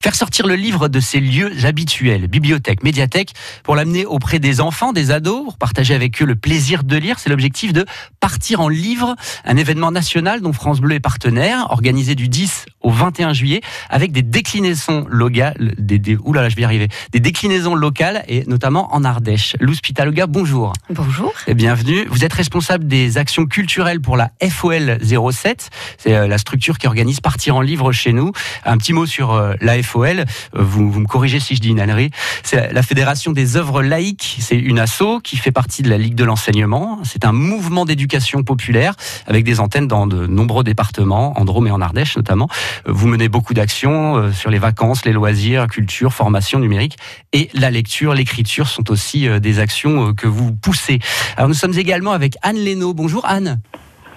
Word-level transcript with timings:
Faire 0.00 0.14
sortir 0.14 0.46
le 0.46 0.54
livre 0.54 0.86
de 0.86 1.00
ses 1.00 1.18
lieux 1.18 1.50
habituels, 1.64 2.28
bibliothèque, 2.28 2.84
médiathèque, 2.84 3.34
pour 3.64 3.74
l'amener 3.74 4.06
auprès 4.06 4.38
des 4.38 4.60
enfants, 4.60 4.92
des 4.92 5.10
ados, 5.10 5.42
pour 5.42 5.58
partager 5.58 5.92
avec 5.92 6.22
eux 6.22 6.24
le 6.24 6.36
plaisir 6.36 6.84
de 6.84 6.96
lire. 6.96 7.18
C'est 7.18 7.30
l'objectif 7.30 7.72
de 7.72 7.84
Partir 8.20 8.60
en 8.60 8.68
livre, 8.68 9.16
un 9.44 9.56
événement 9.56 9.90
national 9.90 10.40
dont 10.40 10.52
France 10.52 10.80
Bleu 10.80 10.94
est 10.94 11.00
partenaire, 11.00 11.66
organisé 11.70 12.14
du 12.14 12.28
10 12.28 12.66
au 12.80 12.90
21 12.90 13.32
juillet, 13.32 13.60
avec 13.90 14.12
des 14.12 14.22
déclinaisons 14.22 15.06
locales, 15.08 15.74
des, 15.78 15.98
des, 15.98 16.16
je 16.16 16.56
vais 16.56 16.62
y 16.62 16.64
arriver, 16.64 16.88
des 17.12 17.20
déclinaisons 17.20 17.74
locales 17.74 18.24
et 18.28 18.44
notamment 18.46 18.94
en 18.94 19.04
Ardèche. 19.04 19.56
Loga, 19.60 20.26
bonjour. 20.26 20.72
Bonjour. 20.90 21.32
Et 21.48 21.54
bienvenue. 21.54 22.06
Vous 22.08 22.24
êtes 22.24 22.32
responsable 22.32 22.86
des 22.86 23.18
actions 23.18 23.46
culturelles 23.46 24.00
pour 24.00 24.16
la 24.16 24.30
FOL 24.48 24.98
07. 25.02 25.70
C'est 25.98 26.14
euh, 26.14 26.28
la 26.28 26.38
structure 26.38 26.78
qui 26.78 26.86
organise 26.86 27.20
Partir 27.20 27.56
en 27.56 27.60
livre 27.60 27.90
chez 27.92 28.12
nous. 28.12 28.32
Un 28.64 28.78
petit 28.78 28.92
mot 28.92 29.06
sur 29.06 29.32
euh, 29.32 29.54
la 29.60 29.82
FOL. 29.82 29.88
FOL, 29.88 30.20
euh, 30.20 30.24
vous, 30.54 30.90
vous 30.90 31.00
me 31.00 31.06
corrigez 31.06 31.40
si 31.40 31.56
je 31.56 31.60
dis 31.60 31.70
une 31.70 31.80
ânerie, 31.80 32.10
c'est 32.42 32.72
la 32.72 32.82
Fédération 32.82 33.32
des 33.32 33.56
œuvres 33.56 33.82
laïques, 33.82 34.36
c'est 34.40 34.56
une 34.56 34.78
asso 34.78 35.20
qui 35.24 35.36
fait 35.36 35.50
partie 35.50 35.82
de 35.82 35.88
la 35.88 35.98
Ligue 35.98 36.14
de 36.14 36.24
l'enseignement, 36.24 37.00
c'est 37.04 37.24
un 37.24 37.32
mouvement 37.32 37.84
d'éducation 37.84 38.42
populaire 38.42 38.94
avec 39.26 39.44
des 39.44 39.60
antennes 39.60 39.88
dans 39.88 40.06
de 40.06 40.26
nombreux 40.26 40.64
départements, 40.64 41.38
en 41.38 41.44
Drôme 41.44 41.66
et 41.66 41.70
en 41.70 41.80
Ardèche 41.80 42.16
notamment. 42.16 42.48
Euh, 42.86 42.92
vous 42.92 43.08
menez 43.08 43.28
beaucoup 43.28 43.54
d'actions 43.54 44.16
euh, 44.16 44.32
sur 44.32 44.50
les 44.50 44.58
vacances, 44.58 45.04
les 45.04 45.12
loisirs, 45.12 45.66
culture, 45.66 46.12
formation 46.12 46.58
numérique 46.58 46.96
et 47.32 47.48
la 47.54 47.70
lecture, 47.70 48.14
l'écriture 48.14 48.68
sont 48.68 48.90
aussi 48.90 49.28
des 49.40 49.58
actions 49.58 50.14
que 50.14 50.26
vous 50.26 50.52
poussez. 50.52 50.98
Alors 51.36 51.48
nous 51.48 51.54
sommes 51.54 51.76
également 51.78 52.12
avec 52.12 52.36
Anne 52.42 52.56
Lénaud. 52.56 52.94
Bonjour 52.94 53.24
Anne. 53.26 53.60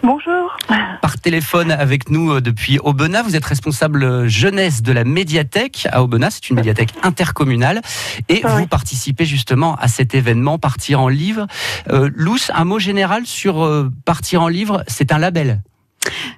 Bonjour. 0.04 0.58
Par 1.02 1.20
téléphone 1.20 1.72
avec 1.72 2.10
nous 2.10 2.32
euh, 2.32 2.42
depuis 2.42 2.80
Aubenas, 2.80 3.22
vous 3.22 3.36
êtes 3.36 3.46
responsable 3.46 4.04
euh, 4.04 4.28
jeunesse 4.28 4.82
de 4.82 4.92
la 4.92 5.04
médiathèque 5.04 5.88
à 5.92 6.02
Aubenas, 6.02 6.32
c'est 6.32 6.50
une 6.50 6.56
médiathèque 6.56 6.94
intercommunale, 7.04 7.82
et 8.28 8.42
vous 8.44 8.66
participez 8.66 9.26
justement 9.26 9.76
à 9.76 9.88
cet 9.88 10.16
événement 10.16 10.58
Partir 10.58 11.02
en 11.02 11.08
livre. 11.08 11.46
Euh, 11.92 12.10
un 12.54 12.66
mot 12.66 12.80
général 12.80 13.28
sur 13.28 13.64
euh, 13.64 13.92
Partir 14.06 14.42
en 14.42 14.48
livre, 14.48 14.84
c'est 14.88 15.12
un 15.12 15.20
label 15.20 15.62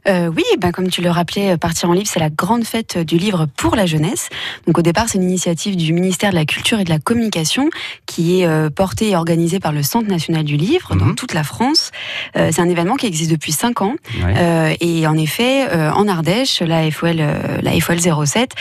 euh, 0.08 0.28
oui, 0.36 0.44
ben 0.60 0.72
comme 0.72 0.90
tu 0.90 1.02
le 1.02 1.10
rappelais, 1.10 1.52
euh, 1.52 1.58
Partir 1.58 1.90
en 1.90 1.94
livre, 1.94 2.08
c'est 2.08 2.20
la 2.20 2.30
grande 2.30 2.66
fête 2.66 2.98
du 2.98 3.18
livre 3.18 3.48
pour 3.58 3.76
la 3.76 3.86
jeunesse. 3.86 4.30
Donc 4.68 4.78
au 4.78 4.82
départ, 4.82 5.06
c'est 5.08 5.18
une 5.18 5.24
initiative 5.24 5.76
du 5.76 5.94
ministère 5.94 6.32
de 6.32 6.36
la 6.36 6.46
Culture 6.46 6.80
et 6.80 6.84
de 6.84 6.90
la 6.90 7.00
Communication 7.00 7.70
qui 8.06 8.42
est 8.42 8.48
euh, 8.48 8.70
portée 8.70 9.10
et 9.10 9.16
organisée 9.16 9.60
par 9.60 9.72
le 9.72 9.84
Centre 9.84 10.08
national 10.08 10.44
du 10.44 10.58
livre 10.58 10.96
dans 10.96 11.06
mhm. 11.06 11.16
toute 11.16 11.34
la 11.34 11.44
France. 11.44 11.92
Euh, 12.36 12.50
c'est 12.52 12.62
un 12.62 12.70
événement 12.70 12.96
qui 12.96 13.06
existe 13.06 13.32
depuis 13.32 13.52
5 13.52 13.82
ans. 13.82 13.96
Euh, 14.24 14.74
et 14.80 15.08
en 15.08 15.18
effet, 15.18 15.68
en 15.74 16.08
Ardèche, 16.08 16.62
la 16.62 16.90
FOL, 16.92 17.22
la 17.62 17.72
FOL 17.80 18.00
07 18.00 18.52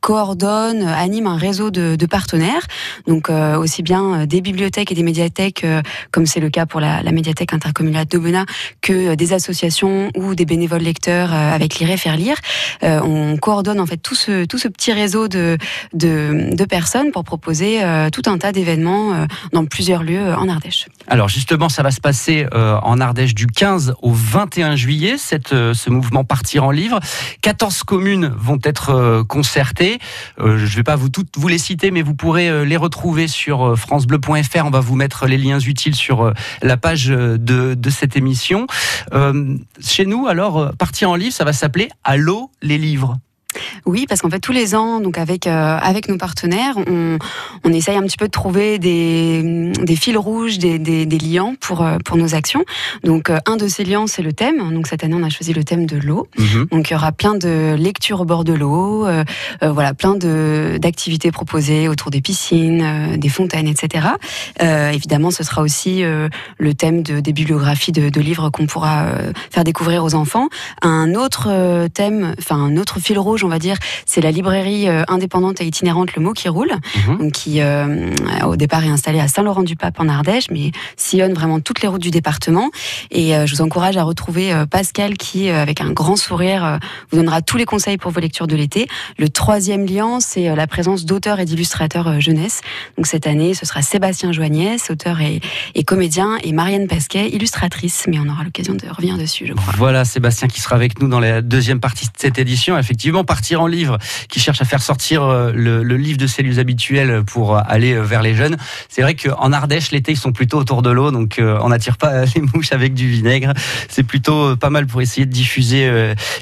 coordonne, 0.00 0.82
anime 0.82 1.26
un 1.26 1.36
réseau 1.36 1.70
de, 1.70 2.06
partenaires, 2.06 2.66
donc 3.06 3.30
euh, 3.30 3.56
aussi 3.56 3.82
bien 3.82 4.26
des 4.26 4.40
bibliothèques 4.40 4.90
et 4.90 4.94
des 4.94 5.02
médiathèques, 5.02 5.64
comme 6.10 6.26
c'est 6.26 6.40
le 6.40 6.50
cas 6.50 6.66
pour 6.66 6.80
la, 6.80 7.02
médiathèque 7.10 7.52
intercommunale 7.52 8.06
d'Aubenas, 8.06 8.46
que 8.80 9.14
des 9.14 9.32
associations 9.32 10.10
ou 10.16 10.34
des 10.34 10.44
bénévoles 10.44 10.82
lecteurs 10.82 11.32
euh, 11.32 11.54
avec 11.54 11.78
Lire 11.78 11.90
et 11.90 11.96
Faire 11.96 12.16
Lire. 12.16 12.36
Euh, 12.82 13.00
on 13.02 13.36
coordonne 13.36 13.80
en 13.80 13.86
fait 13.86 13.96
tout 13.96 14.14
ce, 14.14 14.44
tout 14.44 14.58
ce 14.58 14.68
petit 14.68 14.92
réseau 14.92 15.28
de, 15.28 15.58
de, 15.92 16.54
de 16.54 16.64
personnes 16.64 17.10
pour 17.12 17.24
proposer 17.24 17.82
euh, 17.82 18.10
tout 18.10 18.22
un 18.26 18.38
tas 18.38 18.52
d'événements 18.52 19.26
dans 19.52 19.64
plusieurs 19.66 20.02
lieux 20.02 20.34
en 20.34 20.48
Ardèche. 20.48 20.86
Alors 21.08 21.28
justement, 21.28 21.68
ça 21.68 21.82
va 21.82 21.90
se 21.90 22.00
passer 22.00 22.46
en 22.52 23.00
Ardèche 23.00 23.34
du 23.34 23.46
15 23.46 23.94
au 24.02 24.12
21 24.12 24.76
juillet, 24.76 25.16
cette, 25.18 25.50
ce 25.50 25.90
mouvement 25.90 26.24
Partir 26.24 26.64
en 26.64 26.70
livre. 26.70 27.00
14 27.42 27.82
communes 27.82 28.32
vont 28.36 28.58
être 28.64 29.22
concertées. 29.28 29.89
Je 30.38 30.44
ne 30.44 30.56
vais 30.56 30.82
pas 30.82 30.96
vous 30.96 31.08
toutes 31.08 31.36
vous 31.36 31.48
les 31.48 31.58
citer, 31.58 31.90
mais 31.90 32.02
vous 32.02 32.14
pourrez 32.14 32.64
les 32.64 32.76
retrouver 32.76 33.28
sur 33.28 33.78
francebleu.fr. 33.78 34.64
On 34.64 34.70
va 34.70 34.80
vous 34.80 34.94
mettre 34.94 35.26
les 35.26 35.38
liens 35.38 35.58
utiles 35.58 35.94
sur 35.94 36.32
la 36.62 36.76
page 36.76 37.06
de, 37.06 37.90
cette 37.90 38.16
émission. 38.16 38.66
chez 39.80 40.06
nous, 40.06 40.26
alors, 40.26 40.58
euh, 40.58 40.72
partir 40.72 41.10
en 41.10 41.16
livre, 41.16 41.34
ça 41.34 41.44
va 41.44 41.52
s'appeler 41.52 41.88
Allô 42.04 42.50
les 42.62 42.78
livres. 42.78 43.18
Oui, 43.86 44.06
parce 44.08 44.20
qu'en 44.20 44.30
fait 44.30 44.40
tous 44.40 44.52
les 44.52 44.74
ans, 44.74 45.00
donc 45.00 45.18
avec 45.18 45.46
euh, 45.46 45.78
avec 45.80 46.08
nos 46.08 46.16
partenaires, 46.16 46.76
on, 46.86 47.18
on 47.64 47.72
essaye 47.72 47.96
un 47.96 48.02
petit 48.02 48.16
peu 48.16 48.26
de 48.26 48.30
trouver 48.30 48.78
des, 48.78 49.72
des 49.82 49.96
fils 49.96 50.16
rouges, 50.16 50.58
des, 50.58 50.78
des, 50.78 51.06
pour 51.60 51.82
euh, 51.82 51.98
pour 52.04 52.16
nos 52.16 52.34
actions. 52.34 52.64
Donc 53.04 53.30
euh, 53.30 53.38
un 53.46 53.56
de 53.56 53.66
ces 53.68 53.84
liens, 53.84 54.06
c'est 54.06 54.22
le 54.22 54.32
thème. 54.32 54.72
Donc 54.72 54.86
cette 54.86 55.02
année, 55.04 55.16
on 55.18 55.22
a 55.22 55.30
choisi 55.30 55.52
le 55.52 55.64
thème 55.64 55.86
de 55.86 55.96
l'eau. 55.96 56.28
Mhm. 56.38 56.66
Donc 56.70 56.90
il 56.90 56.92
y 56.92 56.96
aura 56.96 57.12
plein 57.12 57.34
de 57.34 57.74
lectures 57.78 58.20
au 58.20 58.24
bord 58.24 58.44
de 58.44 58.52
l'eau, 58.52 59.06
voilà, 59.62 59.94
plein 59.94 60.14
de 60.14 60.78
d'activités 60.80 61.30
proposées 61.32 61.88
autour 61.88 62.10
des 62.10 62.20
piscines, 62.20 63.16
des 63.16 63.28
fontaines, 63.28 63.66
etc. 63.66 64.08
évidemment, 64.60 65.30
ce 65.30 65.44
sera 65.44 65.62
aussi 65.62 66.02
le 66.02 66.74
thème 66.74 67.02
de, 67.02 67.20
des 67.20 67.32
bibliographies 67.32 67.92
de, 67.92 68.08
de 68.08 68.20
livres 68.20 68.50
qu'on 68.50 68.66
pourra 68.66 69.06
faire 69.50 69.64
découvrir 69.64 70.04
aux 70.04 70.14
enfants. 70.14 70.48
Un 70.82 71.14
autre 71.14 71.88
thème, 71.88 72.34
enfin 72.38 72.56
un 72.56 72.76
autre 72.76 73.00
fil 73.00 73.18
rouge 73.18 73.39
on 73.44 73.48
va 73.48 73.58
dire, 73.58 73.76
c'est 74.06 74.20
la 74.20 74.30
librairie 74.30 74.88
euh, 74.88 75.02
indépendante 75.08 75.60
et 75.60 75.66
itinérante 75.66 76.14
Le 76.14 76.22
Mot 76.22 76.32
qui 76.32 76.48
roule, 76.48 76.72
mhm. 77.08 77.32
qui 77.32 77.60
euh, 77.60 78.10
au 78.44 78.56
départ 78.56 78.84
est 78.84 78.88
installée 78.88 79.20
à 79.20 79.28
Saint-Laurent-du-Pape 79.28 79.98
en 79.98 80.08
Ardèche, 80.08 80.50
mais 80.50 80.72
sillonne 80.96 81.32
vraiment 81.32 81.60
toutes 81.60 81.82
les 81.82 81.88
routes 81.88 82.02
du 82.02 82.10
département. 82.10 82.70
Et 83.10 83.36
euh, 83.36 83.46
je 83.46 83.54
vous 83.54 83.62
encourage 83.62 83.96
à 83.96 84.02
retrouver 84.02 84.52
Pascal 84.70 85.16
qui, 85.16 85.50
avec 85.50 85.80
un 85.80 85.90
grand 85.90 86.16
sourire, 86.16 86.78
vous 87.10 87.16
donnera 87.18 87.42
tous 87.42 87.56
les 87.56 87.64
conseils 87.64 87.96
pour 87.96 88.10
vos 88.10 88.20
lectures 88.20 88.46
de 88.46 88.56
l'été. 88.56 88.88
Le 89.18 89.28
troisième 89.28 89.86
lien, 89.86 90.20
c'est 90.20 90.54
la 90.54 90.66
présence 90.66 91.04
d'auteurs 91.04 91.40
et 91.40 91.44
d'illustrateurs 91.44 92.20
jeunesse. 92.20 92.60
Donc 92.96 93.06
cette 93.06 93.26
année, 93.26 93.54
ce 93.54 93.66
sera 93.66 93.82
Sébastien 93.82 94.32
Joagnès, 94.32 94.90
auteur 94.90 95.20
et, 95.20 95.40
et 95.74 95.84
comédien, 95.84 96.38
et 96.42 96.52
Marianne 96.52 96.86
Pasquet, 96.86 97.28
illustratrice. 97.30 98.04
Mais 98.08 98.18
on 98.18 98.28
aura 98.28 98.44
l'occasion 98.44 98.74
de 98.74 98.88
revenir 98.88 99.18
dessus, 99.18 99.46
je 99.46 99.52
crois. 99.52 99.74
Voilà, 99.76 100.04
Sébastien 100.04 100.48
qui 100.48 100.60
sera 100.60 100.76
avec 100.76 101.00
nous 101.00 101.08
dans 101.08 101.20
la 101.20 101.42
deuxième 101.42 101.80
partie 101.80 102.06
de 102.06 102.12
cette 102.16 102.38
édition. 102.38 102.78
Effectivement, 102.78 103.24
partir 103.30 103.62
en 103.62 103.68
livre, 103.68 103.96
qui 104.28 104.40
cherche 104.40 104.60
à 104.60 104.64
faire 104.64 104.82
sortir 104.82 105.22
euh, 105.22 105.52
le, 105.54 105.96
livre 105.96 106.18
de 106.18 106.26
ses 106.26 106.42
lieux 106.42 106.58
habituels 106.58 107.22
pour 107.24 107.56
euh, 107.56 107.60
aller 107.64 107.92
euh, 107.94 108.02
vers 108.02 108.22
les 108.22 108.34
jeunes. 108.34 108.56
C'est 108.88 109.02
vrai 109.02 109.14
qu'en 109.14 109.52
Ardèche, 109.52 109.92
l'été, 109.92 110.10
ils 110.10 110.18
sont 110.18 110.32
plutôt 110.32 110.58
autour 110.58 110.82
de 110.82 110.90
l'eau, 110.90 111.12
donc 111.12 111.40
on 111.40 111.68
n'attire 111.68 111.96
pas 111.96 112.24
les 112.34 112.42
mouches 112.52 112.72
avec 112.72 112.92
du 112.92 113.08
vinaigre. 113.08 113.52
C'est 113.88 114.02
plutôt 114.02 114.56
pas 114.56 114.68
mal 114.68 114.88
pour 114.88 115.00
essayer 115.00 115.26
de 115.26 115.30
diffuser 115.30 115.88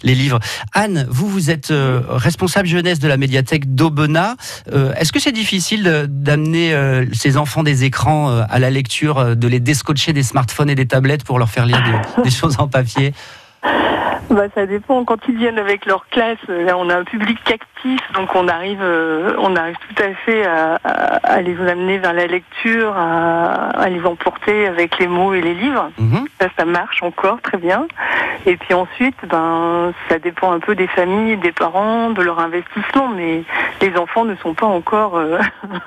les 0.03 0.15
livres. 0.15 0.39
Anne, 0.73 1.07
vous, 1.11 1.29
vous 1.29 1.51
êtes 1.51 1.71
responsable 2.09 2.67
jeunesse 2.67 3.01
de 3.01 3.09
la 3.09 3.19
médiathèque 3.19 3.75
d'Aubenas. 3.75 4.37
Est-ce 4.97 5.13
que 5.13 5.21
c'est 5.21 5.33
difficile 5.33 6.07
d'amener 6.09 6.75
ces 7.13 7.37
enfants 7.37 7.63
des 7.63 7.85
écrans 7.85 8.45
à 8.49 8.59
la 8.59 8.71
lecture, 8.71 9.37
de 9.37 9.49
les 9.49 9.61
descotcher 9.61 10.15
des 10.15 10.23
smartphones 10.23 10.71
et 10.71 10.75
des 10.75 10.87
tablettes 10.87 11.25
pour 11.25 11.39
leur 11.39 11.51
faire 11.51 11.67
lire 11.67 11.83
des 12.25 12.31
choses 12.31 12.57
en 12.59 12.69
papier? 12.69 13.13
Bah, 14.31 14.45
ça 14.55 14.67
dépend. 14.67 15.05
Quand 15.05 15.19
ils 15.29 15.37
viennent 15.37 15.59
avec 15.59 15.87
leur 15.87 16.07
classe, 16.09 16.39
là, 16.49 16.77
on 16.77 16.91
a 16.91 16.97
un 16.97 17.05
public 17.05 17.39
actif, 17.51 18.01
donc 18.15 18.35
on 18.35 18.49
arrive, 18.49 18.81
euh, 18.83 19.35
on 19.39 19.57
arrive 19.57 19.77
tout 19.89 20.03
à 20.03 20.13
fait 20.27 20.45
à, 20.45 20.75
à, 20.75 21.41
les 21.41 21.57
amener 21.69 21.99
vers 21.99 22.13
la 22.13 22.27
lecture, 22.27 22.95
à, 22.97 23.71
à, 23.71 23.89
les 23.89 24.05
emporter 24.05 24.67
avec 24.67 24.99
les 24.99 25.07
mots 25.07 25.35
et 25.35 25.41
les 25.41 25.55
livres. 25.55 25.91
Mhm. 25.99 26.27
Ça, 26.41 26.49
ça 26.59 26.65
marche 26.65 27.03
encore 27.03 27.41
très 27.41 27.59
bien. 27.59 27.87
Et 28.47 28.57
puis 28.57 28.75
ensuite, 28.75 29.17
ben, 29.29 29.93
ça 30.09 30.19
dépend 30.19 30.53
un 30.53 30.61
peu 30.61 30.75
des 30.75 30.87
familles, 30.89 31.37
des 31.39 31.53
parents, 31.53 32.11
de 32.11 32.23
leur 32.23 32.39
investissement, 32.39 33.09
mais 33.09 33.45
les 33.81 33.97
enfants 33.97 34.25
ne 34.25 34.37
sont 34.37 34.55
pas 34.55 34.67
encore 34.67 35.17
euh, 35.17 35.39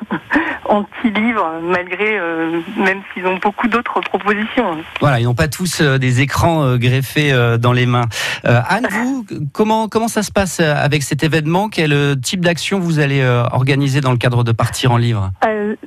anti-livres, 0.66 1.59
malgré, 1.62 2.18
euh, 2.18 2.59
même 2.78 3.01
s'ils 3.13 3.25
ont 3.25 3.38
beaucoup 3.38 3.68
d'autres 3.68 4.01
propositions. 4.01 4.78
Voilà, 5.00 5.19
ils 5.19 5.25
n'ont 5.25 5.35
pas 5.35 5.47
tous 5.47 5.81
des 5.81 6.22
écrans 6.22 6.78
greffés 6.78 7.31
dans 7.59 7.74
les 7.74 7.85
mains. 7.85 8.06
Euh, 8.46 8.59
Anne, 8.68 8.88
vous, 8.90 9.25
comment, 9.53 9.88
comment 9.88 10.08
ça 10.08 10.24
se 10.24 10.31
passe 10.31 10.59
euh, 10.59 10.74
avec 10.75 11.03
cet 11.03 11.24
événement? 11.24 11.69
Quel 11.69 11.94
euh, 11.94 12.16
type 12.16 12.42
d'action 12.42 12.80
vous 12.80 13.00
allez 13.00 13.24
organiser 13.52 14.01
dans 14.01 14.12
le 14.12 14.18
cadre 14.18 14.44
de 14.44 14.51
Partir 14.51 14.92
en 14.92 14.98
Livre? 14.98 15.31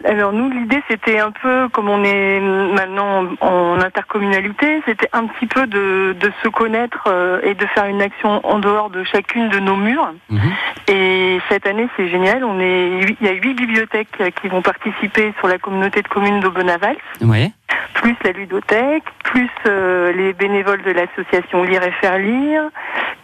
Alors 0.04 0.32
nous, 0.32 0.50
l'idée 0.50 0.82
c'était 0.88 1.18
un 1.18 1.30
peu, 1.30 1.68
comme 1.70 1.88
on 1.88 2.04
est 2.04 2.40
maintenant 2.40 3.24
en 3.40 3.80
intercommunalité, 3.80 4.82
c'était 4.86 5.08
un 5.12 5.26
petit 5.26 5.46
peu 5.46 5.66
de, 5.66 6.14
de 6.18 6.32
se 6.42 6.48
connaître 6.48 7.08
et 7.42 7.54
de 7.54 7.66
faire 7.66 7.86
une 7.86 8.02
action 8.02 8.46
en 8.46 8.58
dehors 8.58 8.90
de 8.90 9.02
chacune 9.04 9.48
de 9.48 9.58
nos 9.58 9.76
murs. 9.76 10.12
Mhm. 10.30 10.52
Et 10.88 11.40
cette 11.48 11.66
année, 11.66 11.88
c'est 11.96 12.08
génial. 12.08 12.44
On 12.44 12.60
est, 12.60 13.16
il 13.20 13.26
y 13.26 13.28
a 13.28 13.32
huit 13.32 13.54
bibliothèques 13.54 14.22
qui 14.40 14.48
vont 14.48 14.62
participer 14.62 15.32
sur 15.38 15.48
la 15.48 15.58
communauté 15.58 16.02
de 16.02 16.08
communes 16.08 16.40
d'Aubenaval. 16.40 16.96
Oui 17.22 17.52
plus 17.94 18.14
la 18.24 18.32
ludothèque, 18.32 19.04
plus 19.24 19.48
euh, 19.66 20.12
les 20.12 20.32
bénévoles 20.32 20.82
de 20.82 20.90
l'association 20.92 21.62
Lire 21.64 21.82
et 21.82 21.92
Faire 21.92 22.18
Lire, 22.18 22.64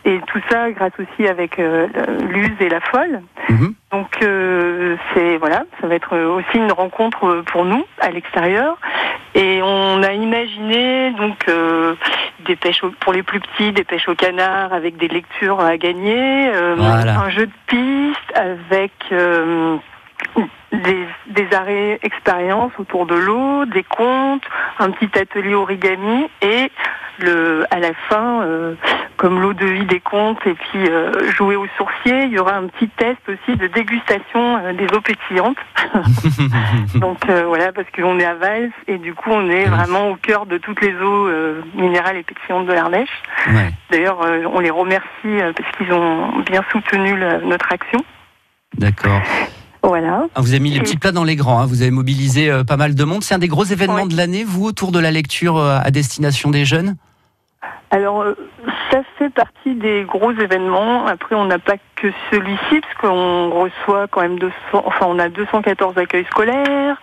Et 0.05 0.19
tout 0.29 0.41
ça 0.49 0.71
grâce 0.71 0.93
aussi 0.99 1.29
avec 1.29 1.59
euh, 1.59 1.87
l'Use 2.31 2.57
et 2.61 2.69
la 2.71 2.81
Folle. 2.81 3.21
Mhm. 3.49 3.75
Donc 3.93 4.23
euh, 4.23 4.97
c'est 5.13 5.37
voilà, 5.37 5.65
ça 5.81 5.87
va 5.89 5.95
être 5.95 6.17
aussi 6.17 6.57
une 6.57 6.73
rencontre 6.73 7.43
pour 7.53 7.65
nous 7.65 7.85
à 8.01 8.11
l'extérieur. 8.11 8.79
Et 9.35 9.61
on 9.63 10.03
a 10.03 10.13
imaginé 10.13 11.11
donc 11.13 11.37
euh, 11.49 11.95
des 12.47 12.57
pêches 12.57 12.83
au- 12.83 12.93
pour 13.01 13.13
les 13.13 13.23
plus 13.23 13.41
petits, 13.41 13.73
des 13.73 13.85
pêches 13.85 14.09
au 14.09 14.15
canard 14.15 14.73
avec 14.73 14.97
des 14.97 15.09
lectures 15.09 15.61
à 15.61 15.77
gagner, 15.77 16.51
Voilà. 16.77 17.21
un 17.21 17.31
jeu 17.31 17.47
de 17.47 17.53
piste 17.67 18.33
avec 18.35 18.93
des, 20.73 21.07
des 21.29 21.55
arrêts 21.57 21.99
expériences 22.03 22.73
autour 22.79 23.07
de 23.07 23.15
l'eau, 23.15 23.65
des 23.67 23.83
contes, 23.85 24.45
un 24.79 24.91
petit 24.91 25.19
atelier 25.19 25.55
origami 25.55 26.29
et 26.43 26.71
le, 27.19 27.67
à 27.71 27.79
la 27.81 27.93
fin, 28.09 28.43
euh, 28.43 28.75
comme 29.19 29.43
l'eau 29.43 29.53
de 29.53 29.67
vie 29.67 29.85
des 29.85 30.01
contes 30.01 30.39
et 30.47 30.55
puis 30.55 30.89
euh, 30.89 31.31
jouer 31.33 31.57
au 31.57 31.67
sourcier, 31.77 32.23
il 32.25 32.31
y 32.33 32.39
aura 32.39 32.55
un 32.55 32.67
petit 32.69 32.89
test 32.89 33.19
aussi 33.29 33.59
de 33.59 33.67
dégustation 33.67 34.57
euh, 34.59 34.73
des 34.73 34.87
eaux 34.97 35.03
pétillantes. 35.03 35.59
Donc 36.95 37.19
euh, 37.29 37.45
voilà, 37.47 37.73
parce 37.73 37.89
qu'on 37.91 38.19
est 38.19 38.25
à 38.25 38.35
Valls 38.35 38.71
et 38.89 38.97
du 38.97 39.13
coup 39.15 39.31
on 39.31 39.51
est 39.51 39.67
vraiment 39.67 40.09
au 40.11 40.17
cœur 40.17 40.47
de 40.47 40.57
toutes 40.57 40.81
les 40.81 40.95
eaux 40.95 41.27
euh, 41.29 41.61
minérales 41.75 42.17
et 42.17 42.23
pétillantes 42.23 42.67
de 42.67 42.73
l'Ardèche. 42.73 43.11
Ouais, 43.49 43.71
D'ailleurs, 43.91 44.23
euh, 44.23 44.45
on 44.53 44.61
les 44.61 44.71
remercie 44.71 45.05
euh, 45.27 45.53
parce 45.55 45.71
qu'ils 45.77 45.93
ont 45.93 46.39
bien 46.47 46.63
soutenu 46.73 47.17
la- 47.19 47.39
notre 47.39 47.71
action. 47.73 48.03
d'accord. 48.79 49.21
Voilà. 49.83 50.27
Ah, 50.35 50.41
vous 50.41 50.51
avez 50.51 50.61
mis 50.61 50.71
les 50.71 50.81
petits 50.81 50.99
plats 50.99 51.13
dans 51.13 51.25
les 51.25 51.37
grands, 51.37 51.61
hein. 51.61 51.67
vous 51.67 51.83
avez 51.83 51.91
mobilisé 51.91 52.51
euh, 52.51 52.65
pas 52.65 52.77
mal 52.77 52.95
de 52.95 53.05
monde. 53.05 53.23
C'est 53.23 53.35
un 53.35 53.39
des 53.39 53.49
gros 53.49 53.65
événements 53.65 54.07
de 54.07 54.17
l'année, 54.17 54.45
vous, 54.45 54.67
autour 54.67 54.93
de 54.93 54.99
la 54.99 55.11
lecture 55.11 55.57
euh, 55.57 55.79
à 55.83 55.91
destination 55.91 56.51
des 56.51 56.65
jeunes? 56.65 56.97
Alors, 57.91 58.23
euh, 58.23 58.35
ça 58.91 59.01
fait 59.19 59.31
partie 59.31 59.75
des 59.75 60.05
gros 60.05 60.33
événements. 60.33 61.07
Après, 61.07 61.35
on 61.35 61.47
n'a 61.47 61.59
pas 61.59 61.77
que 62.01 62.09
celui-ci, 62.31 62.81
parce 62.81 62.95
qu'on 62.95 63.51
reçoit 63.51 64.07
quand 64.09 64.23
même 64.23 64.39
200, 64.39 64.53
enfin, 64.73 65.07
on 65.09 65.19
a 65.19 65.29
214 65.29 65.99
accueils 65.99 66.25
scolaires. 66.27 66.97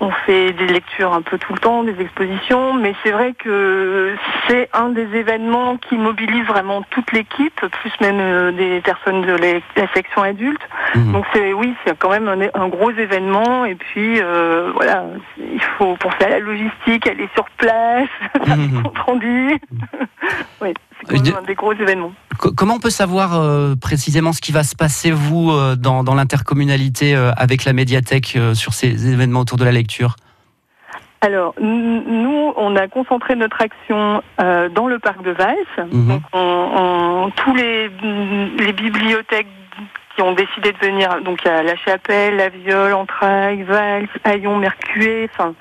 On 0.00 0.10
fait 0.10 0.52
des 0.52 0.66
lectures 0.66 1.12
un 1.12 1.20
peu 1.20 1.36
tout 1.36 1.52
le 1.52 1.58
temps, 1.58 1.82
des 1.82 2.00
expositions, 2.00 2.72
mais 2.72 2.94
c'est 3.02 3.10
vrai 3.10 3.34
que 3.34 4.14
c'est 4.48 4.70
un 4.72 4.88
des 4.88 5.14
événements 5.14 5.76
qui 5.76 5.96
mobilise 5.96 6.44
vraiment 6.46 6.82
toute 6.90 7.12
l'équipe, 7.12 7.60
plus 7.82 7.92
même 8.00 8.18
euh, 8.18 8.50
des 8.52 8.80
personnes 8.80 9.20
de 9.22 9.32
la, 9.34 9.86
section 9.94 10.22
adulte. 10.22 10.62
Mhm. 10.94 11.12
Donc 11.12 11.26
c'est 11.34 11.52
oui, 11.52 11.74
c'est 11.84 11.98
quand 11.98 12.08
même 12.10 12.28
un, 12.28 12.40
un 12.60 12.68
gros 12.68 12.90
événement. 12.90 13.66
Et 13.66 13.74
puis 13.74 14.20
euh, 14.20 14.70
voilà, 14.74 15.04
il 15.36 15.60
faut 15.78 15.96
penser 15.96 16.24
à 16.24 16.28
la 16.30 16.38
logistique, 16.40 17.06
aller 17.06 17.28
sur 17.34 17.44
place, 17.58 18.08
faire 18.44 18.56
des 18.56 18.68
Mhm. 18.68 18.82
comptes 18.82 18.98
rendus. 19.00 19.58
oui, 20.62 20.72
quand 21.08 21.46
des 21.46 21.54
gros 21.54 21.72
événements. 21.72 22.12
Co- 22.38 22.52
Comment 22.52 22.74
on 22.74 22.80
peut 22.80 22.90
savoir 22.90 23.34
euh, 23.40 23.74
précisément 23.76 24.32
ce 24.32 24.40
qui 24.40 24.52
va 24.52 24.62
se 24.64 24.74
passer, 24.76 25.10
vous, 25.10 25.50
euh, 25.50 25.76
dans, 25.76 26.04
dans 26.04 26.14
l'intercommunalité 26.14 27.14
euh, 27.14 27.32
avec 27.36 27.64
la 27.64 27.72
médiathèque 27.72 28.38
sur 28.54 28.72
ces 28.74 29.10
événements 29.12 29.40
autour 29.40 29.58
de 29.58 29.64
la 29.64 29.72
lecture? 29.72 30.16
Alors, 31.22 31.54
nous, 31.60 32.52
on 32.56 32.76
a 32.76 32.88
concentré 32.88 33.36
notre 33.36 33.60
action 33.60 34.22
dans 34.38 34.86
le 34.86 34.98
parc 34.98 35.22
de 35.22 35.32
Valls. 35.32 35.54
Mhm. 35.92 36.08
Donc, 36.08 36.22
on, 36.32 36.38
on- 36.38 37.30
tous 37.36 37.54
les, 37.54 37.90
les 38.58 38.72
bibliothèques 38.72 39.46
qui 40.16 40.22
ont 40.22 40.32
décidé 40.32 40.72
de 40.72 40.78
venir, 40.78 41.20
donc 41.22 41.40
il 41.44 41.48
y 41.48 41.50
a 41.50 41.62
La 41.62 41.76
Chapelle, 41.76 42.36
La 42.36 42.48
Viole, 42.48 42.94
Entrailles, 42.94 43.62
Valls, 43.62 44.08
Hayon, 44.24 44.56
Mercué, 44.58 45.28
enfin, 45.32 45.54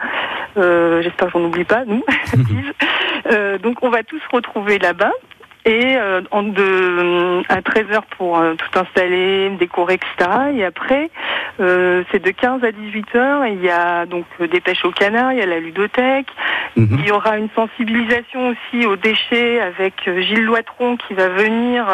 euh, 0.57 1.01
j'espère 1.03 1.27
que 1.27 1.33
j'en 1.33 1.45
oublie 1.45 1.65
pas, 1.65 1.83
nous. 1.86 2.03
Euh, 3.31 3.58
donc, 3.58 3.84
on 3.84 3.90
va 3.90 4.04
tous 4.04 4.20
se 4.20 4.36
retrouver 4.36 4.80
là-bas. 4.80 5.14
Et 5.66 5.98
euh, 5.98 6.22
en 6.31 6.44
de, 6.44 7.44
à 7.50 7.60
13h 7.60 8.02
pour 8.18 8.40
euh, 8.40 8.56
tout 8.56 8.80
installer, 8.80 9.50
décorer, 9.60 9.96
etc. 9.96 10.30
Et 10.56 10.64
après, 10.64 11.10
euh, 11.60 12.04
c'est 12.12 12.24
de 12.24 12.31
15 12.31 12.64
à 12.64 12.72
18h. 12.72 13.46
Et 13.46 13.54
il 13.54 13.64
y 13.64 13.70
a 13.70 14.06
donc 14.06 14.26
des 14.40 14.62
pêches 14.62 14.86
au 14.86 14.92
canard, 14.92 15.34
il 15.34 15.40
y 15.40 15.42
a 15.42 15.46
la 15.46 15.60
ludothèque. 15.60 16.28
Mhm. 16.78 16.98
Il 17.00 17.08
y 17.08 17.12
aura 17.12 17.38
une 17.38 17.50
sensibilisation 17.56 18.50
aussi 18.50 18.86
aux 18.86 18.96
déchets 18.96 19.60
avec 19.60 19.94
Gilles 20.06 20.46
Loitron 20.46 20.96
qui 20.96 21.14
va 21.14 21.28
venir 21.28 21.86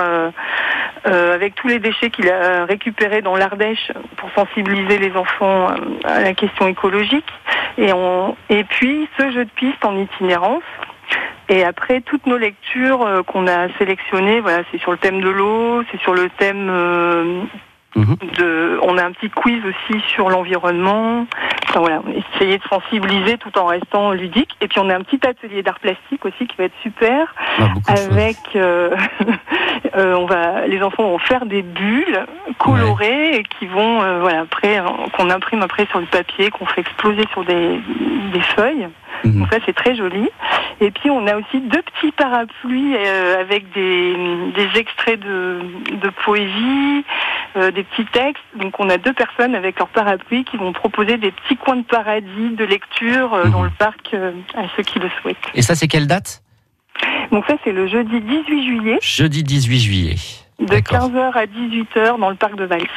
avec 1.05 1.55
tous 1.55 1.67
les 1.67 1.79
déchets 1.79 2.09
qu'il 2.09 2.29
a 2.29 2.65
récupérés 2.65 3.21
dans 3.21 3.35
l'Ardèche 3.35 3.91
pour 4.17 4.29
sensibiliser 4.31 4.99
les 4.99 5.15
enfants 5.15 5.69
à 6.03 6.21
la 6.21 6.33
question 6.33 6.67
écologique. 6.67 7.27
Et, 7.77 7.93
on, 7.93 8.35
et 8.49 8.63
puis 8.63 9.07
ce 9.17 9.31
jeu 9.31 9.45
de 9.45 9.51
piste 9.55 9.83
en 9.83 9.97
itinérance. 9.97 10.63
Et 11.49 11.63
après, 11.63 12.01
toutes 12.01 12.25
nos 12.25 12.37
lectures 12.37 13.03
euh, 13.03 13.21
qu'on 13.21 13.47
a 13.47 13.69
sélectionnées, 13.77 14.39
voilà, 14.39 14.63
c'est 14.71 14.79
sur 14.79 14.91
le 14.91 14.97
thème 14.97 15.21
de 15.21 15.29
l'eau, 15.29 15.83
c'est 15.91 15.99
sur 16.01 16.13
le 16.13 16.29
thème 16.37 16.67
euh, 16.69 17.41
Mhm. 17.95 18.17
de. 18.37 18.79
On 18.81 18.97
a 18.97 19.05
un 19.05 19.11
petit 19.13 19.29
quiz 19.29 19.61
aussi 19.63 20.01
sur 20.09 20.29
l'environnement. 20.29 21.25
Enfin, 21.69 21.79
voilà, 21.79 22.01
on 22.05 22.11
a 22.11 22.15
essayé 22.35 22.57
de 22.57 22.63
sensibiliser 22.63 23.37
tout 23.37 23.57
en 23.57 23.67
restant 23.67 24.11
ludique. 24.11 24.57
Et 24.59 24.67
puis 24.67 24.79
on 24.79 24.89
a 24.89 24.95
un 24.95 25.01
petit 25.01 25.25
atelier 25.25 25.63
d'art 25.63 25.79
plastique 25.79 26.25
aussi 26.25 26.45
qui 26.45 26.57
va 26.57 26.65
être 26.65 26.75
super, 26.83 27.33
Ah, 27.57 27.69
avec. 27.87 28.37
euh, 28.55 28.95
on 29.95 30.25
va, 30.25 30.67
les 30.67 30.83
enfants 30.83 31.03
vont 31.03 31.19
faire 31.19 31.45
des 31.45 31.61
bulles 31.61 32.25
colorées 32.57 33.37
et 33.37 33.43
qui 33.43 33.65
vont, 33.65 33.99
voilà, 34.19 34.41
après, 34.41 34.81
qu'on 35.13 35.29
imprime 35.29 35.61
après 35.61 35.85
sur 35.85 35.99
le 35.99 36.05
papier, 36.05 36.49
qu'on 36.51 36.65
fait 36.65 36.81
exploser 36.81 37.23
sur 37.31 37.45
des, 37.45 37.79
des 38.33 38.41
feuilles. 38.41 38.89
Mhm. 39.23 39.39
Donc 39.39 39.53
ça 39.53 39.59
c'est 39.65 39.73
très 39.75 39.95
joli. 39.95 40.29
Et 40.81 40.91
puis 40.91 41.09
on 41.09 41.25
a 41.27 41.35
aussi 41.37 41.61
deux 41.61 41.81
petits 41.81 42.11
parapluies 42.11 42.95
euh, 42.97 43.39
avec 43.39 43.71
des, 43.73 44.13
des 44.55 44.79
extraits 44.79 45.19
de, 45.19 45.59
de 46.01 46.09
poésie, 46.25 47.05
euh, 47.55 47.71
des 47.71 47.83
petits 47.83 48.05
textes. 48.05 48.43
Donc 48.55 48.79
on 48.79 48.89
a 48.89 48.97
deux 48.97 49.13
personnes 49.13 49.55
avec 49.55 49.79
leurs 49.79 49.87
parapluies 49.89 50.43
qui 50.43 50.57
vont 50.57 50.73
proposer 50.73 51.17
des 51.17 51.31
petits 51.31 51.55
coins 51.55 51.77
de 51.77 51.83
paradis 51.85 52.49
de 52.57 52.65
lecture 52.65 53.33
euh, 53.33 53.45
Mhm. 53.45 53.51
dans 53.51 53.63
le 53.63 53.69
parc 53.77 54.13
à 54.55 54.63
ceux 54.75 54.83
qui 54.83 54.99
le 54.99 55.09
souhaitent. 55.21 55.37
Et 55.53 55.61
ça, 55.61 55.75
c'est 55.75 55.87
quelle 55.87 56.07
date? 56.07 56.41
Donc 57.31 57.43
ça 57.47 57.55
c'est 57.63 57.71
le 57.73 57.87
jeudi 57.87 58.21
18 58.21 58.65
juillet 58.65 58.97
Jeudi 59.01 59.43
18 59.43 59.79
juillet. 59.79 60.15
de 60.59 60.65
D'accord. 60.65 61.09
15h 61.09 61.31
à 61.33 61.45
18h 61.45 62.17
dans 62.19 62.29
le 62.29 62.35
parc 62.37 62.55
de 62.55 62.63
Valls. 62.63 62.87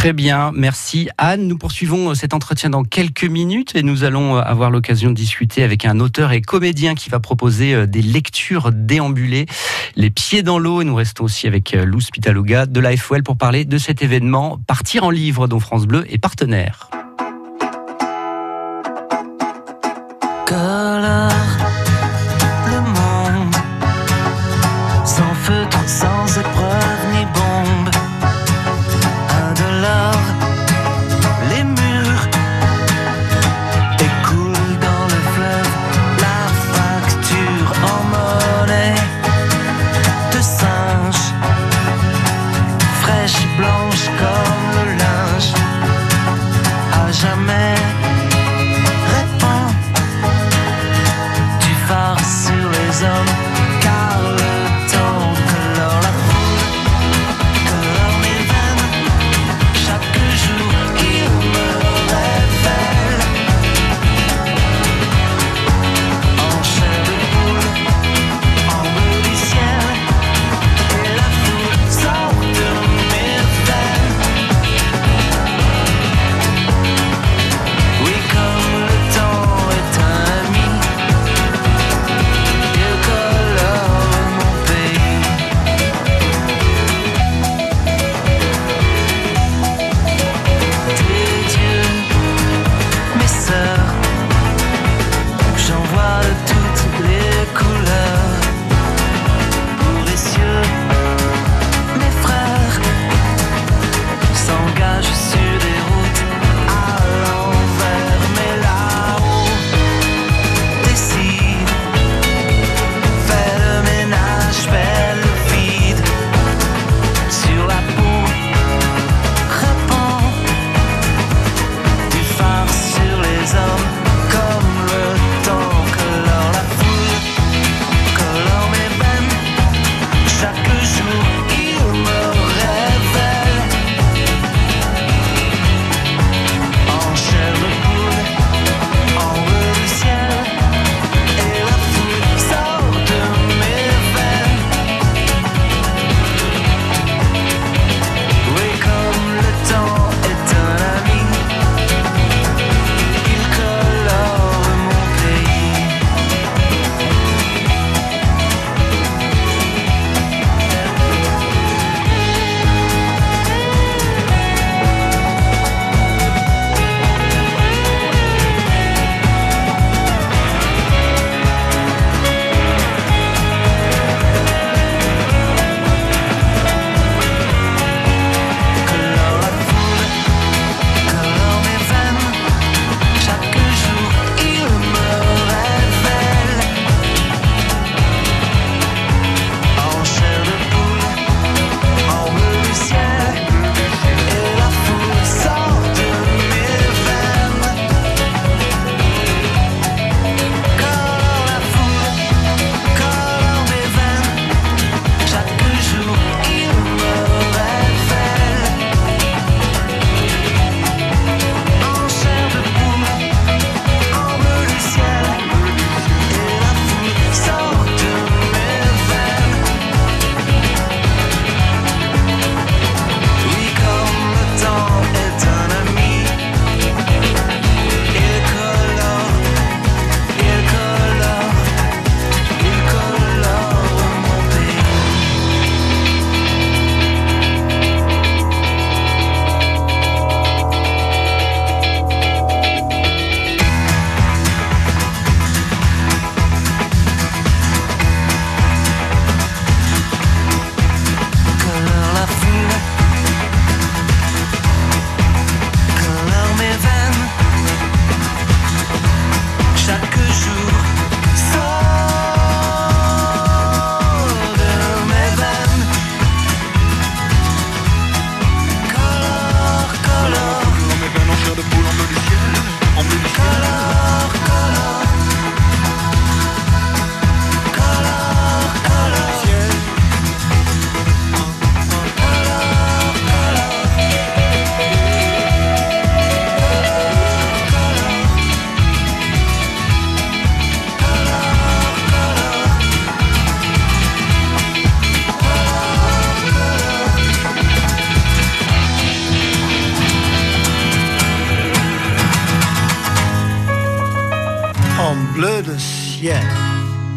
Très 0.00 0.14
bien, 0.14 0.50
merci 0.54 1.10
Anne. 1.18 1.46
Nous 1.46 1.58
poursuivons 1.58 2.08
euh, 2.08 2.14
cet 2.14 2.32
entretien 2.32 2.70
dans 2.70 2.84
quelques 2.84 3.24
minutes 3.24 3.76
et 3.76 3.82
nous 3.82 4.02
allons 4.02 4.38
euh, 4.38 4.40
avoir 4.40 4.70
l'occasion 4.70 5.10
de 5.10 5.14
discuter 5.14 5.62
avec 5.62 5.84
un 5.84 6.00
auteur 6.00 6.32
et 6.32 6.40
comédien 6.40 6.94
qui 6.94 7.10
va 7.10 7.20
proposer 7.20 7.74
euh, 7.74 7.84
des 7.84 8.00
lectures 8.00 8.72
déambulées, 8.72 9.44
les 9.96 10.08
pieds 10.08 10.42
dans 10.42 10.58
l'eau. 10.58 10.80
Et 10.80 10.86
nous 10.86 10.94
restons 10.94 11.24
aussi 11.24 11.46
avec 11.46 11.72
Lou 11.72 12.00
Spitaluga 12.00 12.64
de 12.64 12.80
la 12.80 12.96
FOL 12.96 13.22
pour 13.22 13.36
parler 13.36 13.66
de 13.66 13.76
cet 13.76 14.00
événement 14.00 14.58
Partir 14.66 15.04
en 15.04 15.10
livre 15.10 15.48
dont 15.48 15.60
France 15.60 15.86
Bleu 15.86 16.06
est 16.08 16.16
partenaire. 16.16 16.88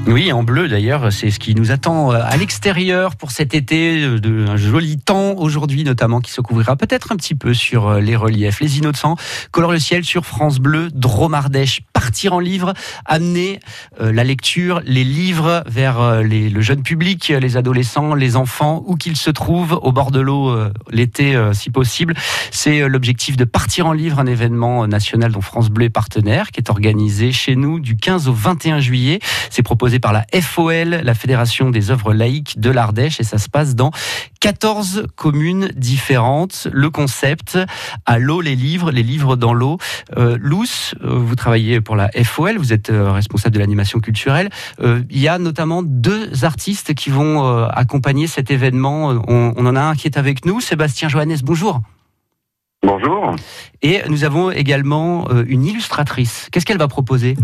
Oui, 0.05 0.33
en 0.33 0.43
bleu 0.43 0.67
d'ailleurs, 0.67 1.13
c'est 1.13 1.31
ce 1.31 1.39
qui 1.39 1.55
nous 1.55 1.71
attend 1.71 2.11
euh, 2.11 2.19
à 2.21 2.35
l'extérieur 2.35 3.15
pour 3.15 3.31
cet 3.31 3.53
été, 3.53 4.03
euh, 4.03 4.19
de, 4.19 4.45
un 4.49 4.57
joli 4.57 4.97
temps 4.97 5.35
aujourd'hui 5.37 5.85
notamment 5.85 6.19
qui 6.19 6.31
se 6.31 6.41
couvrira 6.41 6.75
peut-être 6.75 7.13
un 7.13 7.15
petit 7.15 7.35
peu 7.35 7.53
sur 7.53 7.87
euh, 7.87 7.99
les 8.01 8.17
reliefs. 8.17 8.59
Les 8.59 8.79
innocents 8.79 9.15
colorent 9.51 9.71
le 9.71 9.79
ciel 9.79 10.03
sur 10.03 10.25
France 10.25 10.59
Bleu, 10.59 10.89
Dromardèche, 10.93 11.83
partir 11.93 12.33
en 12.33 12.39
livre, 12.39 12.73
amener 13.05 13.61
la 13.99 14.23
lecture, 14.25 14.81
les 14.85 15.05
livres 15.05 15.63
vers 15.67 16.21
les, 16.21 16.49
le 16.49 16.61
jeune 16.61 16.83
public, 16.83 17.29
les 17.29 17.55
adolescents, 17.55 18.13
les 18.13 18.35
enfants, 18.35 18.83
où 18.85 18.95
qu'ils 18.95 19.15
se 19.15 19.29
trouvent, 19.29 19.79
au 19.81 19.91
bord 19.91 20.11
de 20.11 20.19
l'eau 20.19 20.53
l'été 20.91 21.39
si 21.53 21.69
possible. 21.69 22.13
C'est 22.51 22.87
l'objectif 22.89 23.37
de 23.37 23.45
partir 23.45 23.87
en 23.87 23.93
livre, 23.93 24.19
un 24.19 24.25
événement 24.25 24.85
national 24.87 25.31
dont 25.31 25.41
France 25.41 25.69
Bleu 25.69 25.85
est 25.85 25.89
partenaire, 25.89 26.51
qui 26.51 26.59
est 26.59 26.69
organisé 26.69 27.31
chez 27.31 27.55
nous 27.55 27.79
du 27.79 27.95
15 27.95 28.27
au 28.27 28.33
21 28.33 28.79
juillet. 28.79 29.19
C'est 29.49 29.63
proposé 29.63 29.92
par 29.99 30.13
la 30.13 30.25
FOL, 30.41 30.89
la 30.89 31.13
Fédération 31.13 31.69
des 31.69 31.91
œuvres 31.91 32.13
laïques 32.13 32.59
de 32.59 32.69
l'Ardèche, 32.69 33.19
et 33.19 33.23
ça 33.23 33.37
se 33.37 33.49
passe 33.49 33.75
dans 33.75 33.91
14 34.39 35.07
communes 35.15 35.69
différentes. 35.75 36.67
Le 36.71 36.89
concept, 36.89 37.57
à 38.05 38.19
l'eau 38.19 38.41
les 38.41 38.55
livres, 38.55 38.91
les 38.91 39.03
livres 39.03 39.35
dans 39.35 39.53
l'eau. 39.53 39.77
Euh, 40.17 40.37
euh, 41.03 41.17
vous 41.17 41.35
travaillez 41.35 41.81
pour 41.81 41.95
la 41.95 42.09
FOL, 42.23 42.57
vous 42.57 42.73
êtes 42.73 42.89
euh, 42.89 43.11
responsable 43.11 43.55
de 43.55 43.59
l'animation 43.59 43.99
culturelle. 43.99 44.49
Euh, 44.81 45.01
il 45.09 45.19
y 45.19 45.27
a 45.27 45.37
notamment 45.37 45.83
deux 45.83 46.45
artistes 46.45 46.93
qui 46.93 47.09
vont 47.09 47.43
accompagner 47.67 48.27
cet 48.27 48.51
événement. 48.51 49.09
On, 49.27 49.53
on, 49.57 49.65
en 49.65 49.75
a 49.75 49.81
un 49.81 49.95
qui 49.95 50.07
est 50.07 50.17
avec 50.17 50.45
nous, 50.45 50.61
Sébastien 50.61 51.09
Johannes, 51.09 51.37
bonjour. 51.43 51.81
Bonjour. 52.83 53.35
Et 53.81 54.01
nous 54.09 54.23
avons 54.23 54.51
également 54.51 55.27
une 55.47 55.65
illustratrice. 55.65 56.47
Qu'est-ce 56.51 56.65
qu'elle 56.65 56.77
va 56.77 56.87
proposer? 56.87 57.35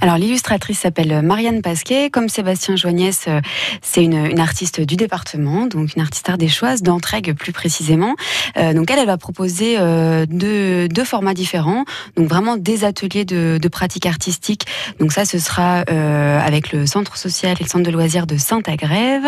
Alors 0.00 0.16
l'illustratrice 0.16 0.80
s'appelle 0.80 1.22
Marianne 1.22 1.62
Pasquet. 1.62 2.10
Comme 2.10 2.28
Sébastien 2.28 2.76
Joignès, 2.76 3.24
euh, 3.28 3.40
c'est 3.82 4.02
une, 4.02 4.14
une, 4.14 4.40
artiste 4.40 4.80
du 4.80 4.96
département, 4.96 5.66
donc 5.66 5.94
une 5.94 6.02
artiste 6.02 6.28
ardéchoise, 6.28 6.82
d'Entraigue 6.82 7.34
plus 7.34 7.52
précisément. 7.52 8.14
Euh, 8.56 8.72
donc 8.72 8.90
elle, 8.90 8.98
elle 8.98 9.06
va 9.06 9.16
proposer 9.16 9.76
euh, 9.78 10.26
deux, 10.28 10.88
deux, 10.88 11.04
formats 11.04 11.34
différents. 11.34 11.84
Donc 12.16 12.28
vraiment 12.28 12.56
des 12.56 12.84
ateliers 12.84 13.24
de, 13.24 13.58
de 13.60 13.68
pratique 13.68 14.06
artistique. 14.06 14.66
Donc 15.00 15.12
ça, 15.12 15.24
ce 15.24 15.38
sera 15.38 15.84
euh, 15.90 16.40
avec 16.40 16.72
le 16.72 16.86
centre 16.86 17.16
social 17.16 17.56
et 17.58 17.64
le 17.64 17.68
centre 17.68 17.84
de 17.84 17.90
loisirs 17.90 18.26
de 18.26 18.36
Saint-Agrève 18.36 19.24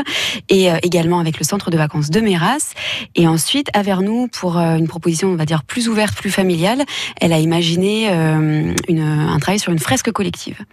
et 0.49 0.71
euh, 0.71 0.77
également 0.83 1.19
avec 1.21 1.39
le 1.39 1.45
centre 1.45 1.71
de 1.71 1.77
vacances 1.77 2.11
de 2.11 2.21
Méras. 2.21 2.75
Et 3.15 3.27
ensuite, 3.27 3.69
à 3.75 3.83
Vernou, 3.83 4.29
pour 4.29 4.59
euh, 4.59 4.77
une 4.77 4.89
proposition, 4.89 5.29
on 5.29 5.37
va 5.37 5.46
dire, 5.47 5.63
plus 5.63 5.89
ouverte, 5.89 6.15
plus 6.15 6.31
familiale, 6.31 6.83
elle 7.21 7.33
a 7.33 7.39
imaginé 7.39 8.09
une, 8.09 9.01
un 9.01 9.39
travail 9.39 9.59
sur 9.59 9.73
une 9.73 9.79
fresque 9.79 10.11
collective 10.13 10.65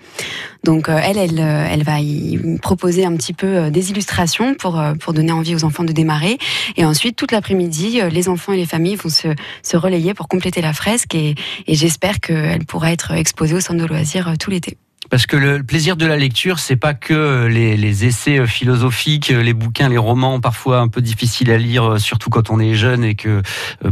donc 0.63 0.89
euh, 0.89 0.99
elle, 1.03 1.17
euh, 1.39 1.67
elle 1.69 1.83
va 1.83 1.99
y 1.99 2.39
proposer 2.61 3.05
un 3.05 3.15
petit 3.15 3.33
peu 3.33 3.47
euh, 3.47 3.69
des 3.69 3.91
illustrations 3.91 4.55
pour, 4.55 4.81
pour 4.99 5.13
donner 5.13 5.31
envie 5.31 5.55
aux 5.55 5.63
enfants 5.63 5.83
de 5.83 5.91
démarrer. 5.91 6.37
Et 6.77 6.85
ensuite, 6.85 7.15
toute 7.15 7.31
l'après-midi, 7.31 8.01
les 8.09 8.29
enfants 8.29 8.53
et 8.53 8.57
les 8.57 8.65
familles 8.65 8.95
vont 8.95 9.09
se, 9.09 9.27
relayer 9.75 10.13
pour 10.13 10.27
compléter 10.27 10.61
la 10.61 10.71
fresque 10.71 11.15
et 11.15 11.35
j'espère 11.67 12.19
qu'elle 12.19 12.65
pourra 12.65 12.91
être 12.91 13.11
exposée 13.11 13.55
au 13.55 13.59
centre 13.59 13.79
de 13.79 13.85
loisirs 13.85 14.33
tout 14.39 14.51
l'été. 14.51 14.77
Parce 15.09 15.25
que 15.25 15.37
le 15.37 15.63
plaisir 15.63 15.95
de 15.95 16.05
la 16.05 16.17
lecture, 16.17 16.59
c'est 16.59 16.75
pas 16.75 16.93
que 16.93 17.47
les, 17.47 17.77
les, 17.77 18.05
essais 18.05 18.39
euh, 18.39 18.45
philosophiques, 18.45 19.31
euh, 19.31 19.41
les 19.41 19.53
bouquins, 19.53 19.89
les 19.89 19.97
romans, 19.97 20.39
parfois 20.39 20.79
un 20.79 20.87
peu 20.87 21.01
difficiles 21.01 21.51
à 21.51 21.57
lire, 21.57 21.93
euh, 21.93 21.97
surtout 21.97 22.29
quand 22.29 22.49
on 22.49 22.59
est 22.59 22.73
jeune 22.73 23.03
et 23.03 23.15
que 23.15 23.41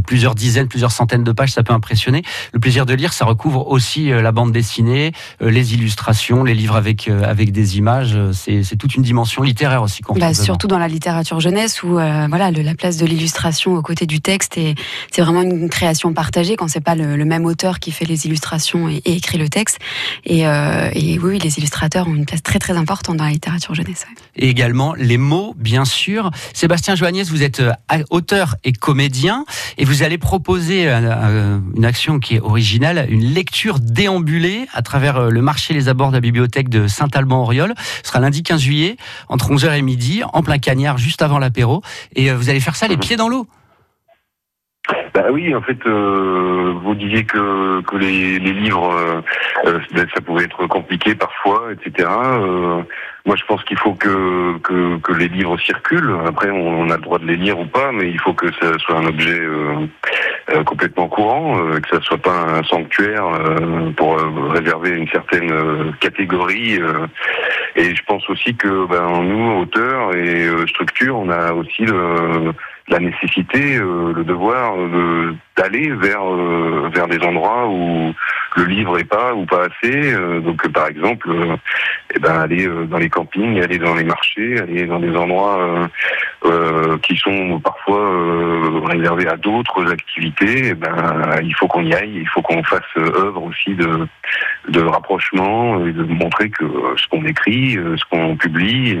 plusieurs 0.04 0.34
dizaines, 0.34 0.68
plusieurs 0.68 0.92
centaines 0.92 1.24
de 1.24 1.32
pages, 1.32 1.52
ça 1.52 1.62
peut 1.62 1.72
impressionner. 1.72 2.22
Le 2.52 2.60
plaisir 2.60 2.86
de 2.86 2.94
lire, 2.94 3.12
ça 3.12 3.24
recouvre 3.24 3.68
aussi 3.68 4.08
la 4.08 4.32
bande 4.32 4.52
dessinée, 4.52 5.12
les 5.40 5.74
illustrations, 5.74 6.44
les 6.44 6.54
livres 6.54 6.76
avec 6.76 7.08
avec 7.08 7.52
des 7.52 7.78
images. 7.78 8.16
C'est 8.32 8.76
toute 8.76 8.94
une 8.94 9.02
dimension 9.02 9.42
littéraire 9.42 9.82
aussi. 9.82 10.02
Bah, 10.16 10.34
surtout 10.34 10.66
dans 10.66 10.78
la 10.78 10.88
littérature 10.88 11.40
jeunesse, 11.40 11.82
où 11.82 11.98
euh, 11.98 12.26
voilà 12.28 12.50
le, 12.50 12.62
la 12.62 12.74
place 12.74 12.96
de 12.96 13.06
l'illustration 13.06 13.74
aux 13.74 13.82
côtés 13.82 14.06
du 14.06 14.20
texte, 14.20 14.58
et 14.58 14.74
c'est 15.10 15.22
vraiment 15.22 15.42
une 15.42 15.68
création 15.68 16.12
partagée 16.12 16.56
quand 16.56 16.68
c'est 16.68 16.80
pas 16.80 16.94
le, 16.94 17.16
le, 17.16 17.24
même 17.24 17.44
auteur 17.44 17.78
qui 17.78 17.92
fait 17.92 18.04
les 18.04 18.26
illustrations 18.26 18.88
et, 18.88 19.02
et 19.04 19.12
écrit 19.12 19.38
le 19.38 19.48
texte. 19.48 19.78
Et, 20.24 20.46
euh, 20.46 20.90
et 20.94 21.01
et 21.02 21.18
oui, 21.18 21.38
les 21.38 21.58
illustrateurs 21.58 22.06
ont 22.06 22.14
une 22.14 22.26
place 22.26 22.42
très 22.42 22.58
très 22.58 22.76
importante 22.76 23.16
dans 23.16 23.24
la 23.24 23.30
littérature 23.30 23.74
jeunesse. 23.74 24.06
Et 24.36 24.48
également 24.48 24.94
les 24.94 25.16
mots, 25.16 25.54
bien 25.58 25.84
sûr. 25.84 26.30
Sébastien 26.54 26.94
Joagnès, 26.94 27.28
vous 27.28 27.42
êtes 27.42 27.60
euh, 27.60 27.72
auteur 28.10 28.54
et 28.62 28.72
comédien 28.72 29.44
et 29.78 29.84
vous 29.84 30.02
allez 30.02 30.18
proposer 30.18 30.88
euh, 30.88 31.00
euh, 31.02 31.58
une 31.76 31.84
action 31.84 32.20
qui 32.20 32.36
est 32.36 32.40
originale, 32.40 33.06
une 33.10 33.24
lecture 33.24 33.80
déambulée 33.80 34.66
à 34.72 34.82
travers 34.82 35.28
le 35.28 35.42
marché 35.42 35.74
Les 35.74 35.88
Abords 35.88 36.10
de 36.10 36.16
la 36.16 36.20
bibliothèque 36.20 36.68
de 36.68 36.86
Saint-Alban-Auriol. 36.86 37.74
Ce 38.02 38.08
sera 38.08 38.20
lundi 38.20 38.42
15 38.42 38.60
juillet, 38.60 38.96
entre 39.28 39.50
11h 39.50 39.76
et 39.76 39.82
midi, 39.82 40.22
en 40.32 40.42
plein 40.42 40.58
cagnard, 40.58 40.98
juste 40.98 41.22
avant 41.22 41.38
l'apéro. 41.38 41.82
Et 42.14 42.30
vous 42.30 42.48
allez 42.48 42.60
faire 42.60 42.76
ça 42.76 42.86
les 42.86 42.96
pieds 42.96 43.16
dans 43.16 43.28
l'eau. 43.28 43.48
Bah 45.14 45.26
oui, 45.30 45.54
en 45.54 45.62
fait, 45.62 45.78
euh, 45.86 46.74
vous 46.82 46.94
disiez 46.94 47.24
que, 47.24 47.80
que 47.82 47.96
les, 47.96 48.38
les 48.38 48.52
livres, 48.52 48.92
euh, 48.92 49.20
euh 49.66 49.78
ça 50.14 50.20
pouvait 50.20 50.44
être 50.44 50.66
compliqué 50.66 51.14
parfois, 51.14 51.68
etc. 51.72 52.08
Euh, 52.08 52.82
moi, 53.24 53.36
je 53.36 53.44
pense 53.44 53.62
qu'il 53.64 53.78
faut 53.78 53.94
que, 53.94 54.58
que, 54.58 54.98
que, 54.98 55.12
les 55.12 55.28
livres 55.28 55.56
circulent. 55.60 56.16
Après, 56.26 56.50
on, 56.50 56.90
a 56.90 56.96
le 56.96 57.02
droit 57.02 57.18
de 57.18 57.26
les 57.26 57.36
lire 57.36 57.60
ou 57.60 57.66
pas, 57.66 57.92
mais 57.92 58.10
il 58.10 58.18
faut 58.18 58.32
que 58.34 58.50
ça 58.54 58.76
soit 58.78 58.96
un 58.96 59.06
objet 59.06 59.38
euh, 59.38 60.64
complètement 60.64 61.06
courant, 61.06 61.56
que 61.80 61.88
ça 61.88 62.02
soit 62.02 62.18
pas 62.18 62.58
un 62.58 62.62
sanctuaire 62.64 63.26
pour 63.96 64.16
réserver 64.50 64.90
une 64.90 65.08
certaine 65.08 65.94
catégorie. 66.00 66.80
et 67.76 67.94
je 67.94 68.02
pense 68.06 68.28
aussi 68.28 68.56
que 68.56 68.86
ben, 68.86 69.22
nous, 69.22 69.60
auteurs 69.60 70.14
et 70.16 70.48
structures, 70.66 71.16
on 71.16 71.30
a 71.30 71.52
aussi 71.52 71.84
le 71.84 72.52
la 72.88 72.98
nécessité, 72.98 73.76
euh, 73.76 74.12
le 74.12 74.24
devoir 74.24 74.74
euh, 74.76 75.34
d'aller 75.56 75.90
vers 75.90 76.24
euh, 76.24 76.90
vers 76.94 77.06
des 77.08 77.18
endroits 77.20 77.68
où 77.68 78.12
le 78.56 78.64
livre 78.64 78.98
est 78.98 79.04
pas 79.04 79.34
ou 79.34 79.44
pas 79.46 79.66
assez. 79.66 80.12
donc 80.40 80.66
par 80.68 80.88
exemple, 80.88 81.28
eh 82.14 82.18
ben 82.18 82.40
aller 82.40 82.68
dans 82.88 82.98
les 82.98 83.08
campings, 83.08 83.60
aller 83.60 83.78
dans 83.78 83.94
les 83.94 84.04
marchés, 84.04 84.58
aller 84.60 84.86
dans 84.86 85.00
des 85.00 85.14
endroits 85.16 85.88
qui 87.02 87.16
sont 87.16 87.60
parfois 87.60 88.10
réservés 88.84 89.28
à 89.28 89.36
d'autres 89.36 89.90
activités. 89.90 90.68
Eh 90.68 90.74
ben 90.74 91.40
il 91.42 91.54
faut 91.54 91.66
qu'on 91.66 91.82
y 91.82 91.94
aille, 91.94 92.16
il 92.16 92.28
faut 92.28 92.42
qu'on 92.42 92.62
fasse 92.64 92.82
œuvre 92.96 93.42
aussi 93.44 93.74
de 93.74 94.06
de 94.68 94.80
rapprochement 94.80 95.84
et 95.84 95.92
de 95.92 96.04
montrer 96.04 96.48
que 96.50 96.64
ce 96.96 97.06
qu'on 97.08 97.24
écrit, 97.24 97.74
ce 97.74 98.04
qu'on 98.10 98.36
publie, 98.36 98.98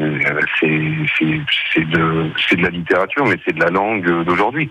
c'est 0.60 1.84
de 1.88 2.30
de 2.56 2.62
la 2.62 2.70
littérature, 2.70 3.26
mais 3.26 3.36
c'est 3.44 3.54
de 3.54 3.60
la 3.60 3.70
langue 3.70 4.24
d'aujourd'hui. 4.24 4.68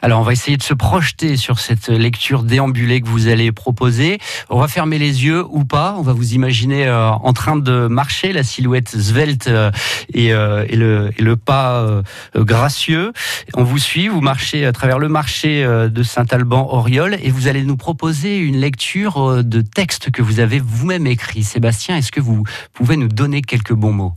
Alors 0.00 0.20
on 0.20 0.22
va 0.22 0.32
essayer 0.32 0.56
de 0.56 0.62
se 0.62 0.74
projeter 0.74 1.36
sur 1.36 1.58
cette 1.58 1.88
lecture 1.88 2.42
déambulée 2.42 3.00
que 3.00 3.08
vous 3.08 3.28
allez 3.28 3.52
proposer. 3.52 4.18
On 4.50 4.58
va 4.58 4.68
fermer 4.68 4.98
les 4.98 5.24
yeux 5.24 5.44
ou 5.50 5.64
pas. 5.64 5.94
On 5.98 6.02
va 6.02 6.12
vous 6.12 6.34
imaginer 6.34 6.86
euh, 6.86 7.10
en 7.10 7.32
train 7.32 7.56
de 7.56 7.86
marcher, 7.86 8.32
la 8.32 8.42
silhouette 8.42 8.88
svelte 8.88 9.48
euh, 9.48 9.70
et, 10.12 10.32
euh, 10.32 10.64
et, 10.68 10.76
le, 10.76 11.36
pas 11.36 12.02
gracieux. 12.34 13.12
On 13.54 13.64
vous 13.64 13.78
suit, 13.78 14.08
vous 14.08 14.20
marchez 14.20 14.66
à 14.66 14.72
travers 14.72 14.98
le 14.98 15.08
marché 15.08 15.64
de 15.64 16.02
Saint-Alban-Oriol 16.02 17.16
et 17.22 17.30
vous 17.30 17.48
allez 17.48 17.62
nous 17.62 17.76
proposer 17.76 18.38
une 18.38 18.56
lecture 18.56 19.42
de 19.42 19.60
texte 19.62 20.10
que 20.10 20.20
vous 20.20 20.40
avez 20.40 20.60
vous-même 20.60 21.06
écrit. 21.06 21.42
Sébastien, 21.42 21.96
est-ce 21.96 22.12
que 22.12 22.20
vous 22.20 22.44
pouvez 22.74 22.96
nous 22.96 23.08
donner 23.08 23.40
quelques 23.40 23.72
bons 23.72 23.92
mots? 23.92 24.12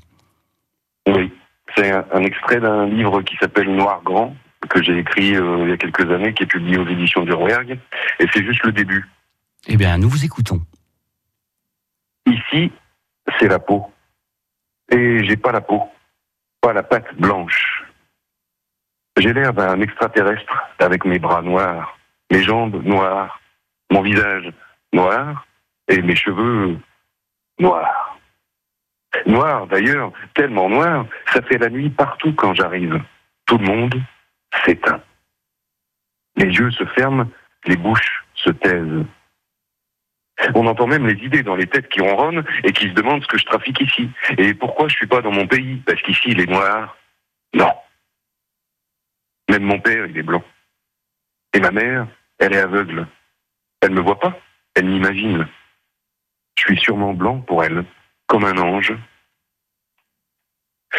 Oui. 1.08 1.32
C'est 1.78 1.92
un, 1.92 2.24
extrait 2.24 2.60
d'un 2.60 2.86
livre 2.86 3.22
qui 3.22 3.38
s'appelle 3.38 3.74
Noir 3.74 4.02
Grand, 4.04 4.36
que 4.70 4.84
j'ai 4.84 4.98
écrit 4.98 5.30
il 5.30 5.70
y 5.70 5.72
a 5.72 5.78
quelques 5.78 6.10
années, 6.12 6.34
qui 6.34 6.44
est 6.44 6.48
publié 6.48 6.78
aux 6.78 6.88
éditions 6.88 7.24
du 7.24 7.32
Rouergue, 7.32 7.80
et 8.20 8.26
c'est 8.34 8.44
juste 8.44 8.64
le 8.64 8.72
début. 8.72 9.08
Eh 9.68 9.78
bien, 9.78 9.98
nous 9.98 10.10
vous 10.10 10.24
écoutons. 10.24 10.62
Ici, 12.28 12.72
c'est 13.40 13.48
la 13.48 13.60
peau. 13.60 13.92
Et 14.92 15.24
j'ai 15.26 15.38
pas 15.38 15.52
la 15.52 15.62
peau, 15.62 15.82
pas 16.62 16.74
la 16.74 16.84
pâte 16.84 17.16
blanche. 17.16 17.84
J'ai 19.18 19.34
l'air 19.34 19.54
d'un 19.54 19.82
extraterrestre 19.82 20.54
avec 20.80 21.06
mes 21.06 21.18
bras 21.18 21.42
noirs, 21.42 21.98
mes 22.32 22.44
jambes 22.44 22.84
noires, 22.84 23.40
mon 23.90 24.02
visage 24.02 24.54
noir 24.94 25.48
et 25.88 26.02
mes 26.02 26.16
cheveux 26.16 26.78
noirs. 27.60 28.20
Noir 29.26 29.66
d'ailleurs, 29.68 30.12
tellement 30.36 30.70
noir, 30.70 31.06
ça 31.34 31.42
fait 31.42 31.58
la 31.58 31.70
nuit 31.70 31.90
partout 31.90 32.34
quand 32.34 32.54
j'arrive. 32.54 33.02
Tout 33.46 33.58
le 33.58 33.66
monde 33.66 33.96
s'éteint. 34.64 35.02
Les 36.36 36.48
yeux 36.48 36.72
se 36.72 36.86
ferment, 36.86 37.26
les 37.66 37.78
bouches 37.78 38.26
se 38.36 38.52
taisent. 38.52 39.06
On 40.54 40.68
entend 40.68 40.88
même 40.88 41.08
les 41.08 41.24
idées 41.24 41.44
dans 41.44 41.56
les 41.56 41.68
têtes 41.68 41.88
qui 41.88 42.02
ronronnent 42.02 42.44
et 42.64 42.74
qui 42.74 42.90
se 42.90 42.94
demandent 42.94 43.24
ce 43.24 43.28
que 43.28 43.38
je 43.38 43.46
trafique 43.46 43.80
ici. 43.80 44.10
Et 44.38 44.54
pourquoi 44.54 44.88
je 44.90 44.96
suis 44.96 45.08
pas 45.08 45.22
dans 45.22 45.32
mon 45.32 45.48
pays? 45.48 45.78
Parce 45.86 46.02
qu'ici 46.02 46.30
il 46.32 46.42
est 46.42 46.50
noir. 46.50 46.98
Non. 47.54 47.72
Même 49.50 49.64
mon 49.64 49.80
père, 49.80 50.06
il 50.08 50.18
est 50.18 50.24
blanc. 50.24 50.44
Et 51.54 51.60
ma 51.60 51.72
mère, 51.72 52.08
elle 52.40 52.54
est 52.54 52.60
aveugle. 52.60 53.08
Elle 53.82 53.92
me 53.92 54.02
voit 54.02 54.20
pas, 54.20 54.38
elle 54.76 54.86
m'imagine. 54.86 55.48
Je 56.58 56.64
suis 56.64 56.78
sûrement 56.78 57.14
blanc 57.14 57.40
pour 57.40 57.64
elle, 57.64 57.86
comme 58.28 58.46
un 58.46 58.58
ange. 58.58 58.94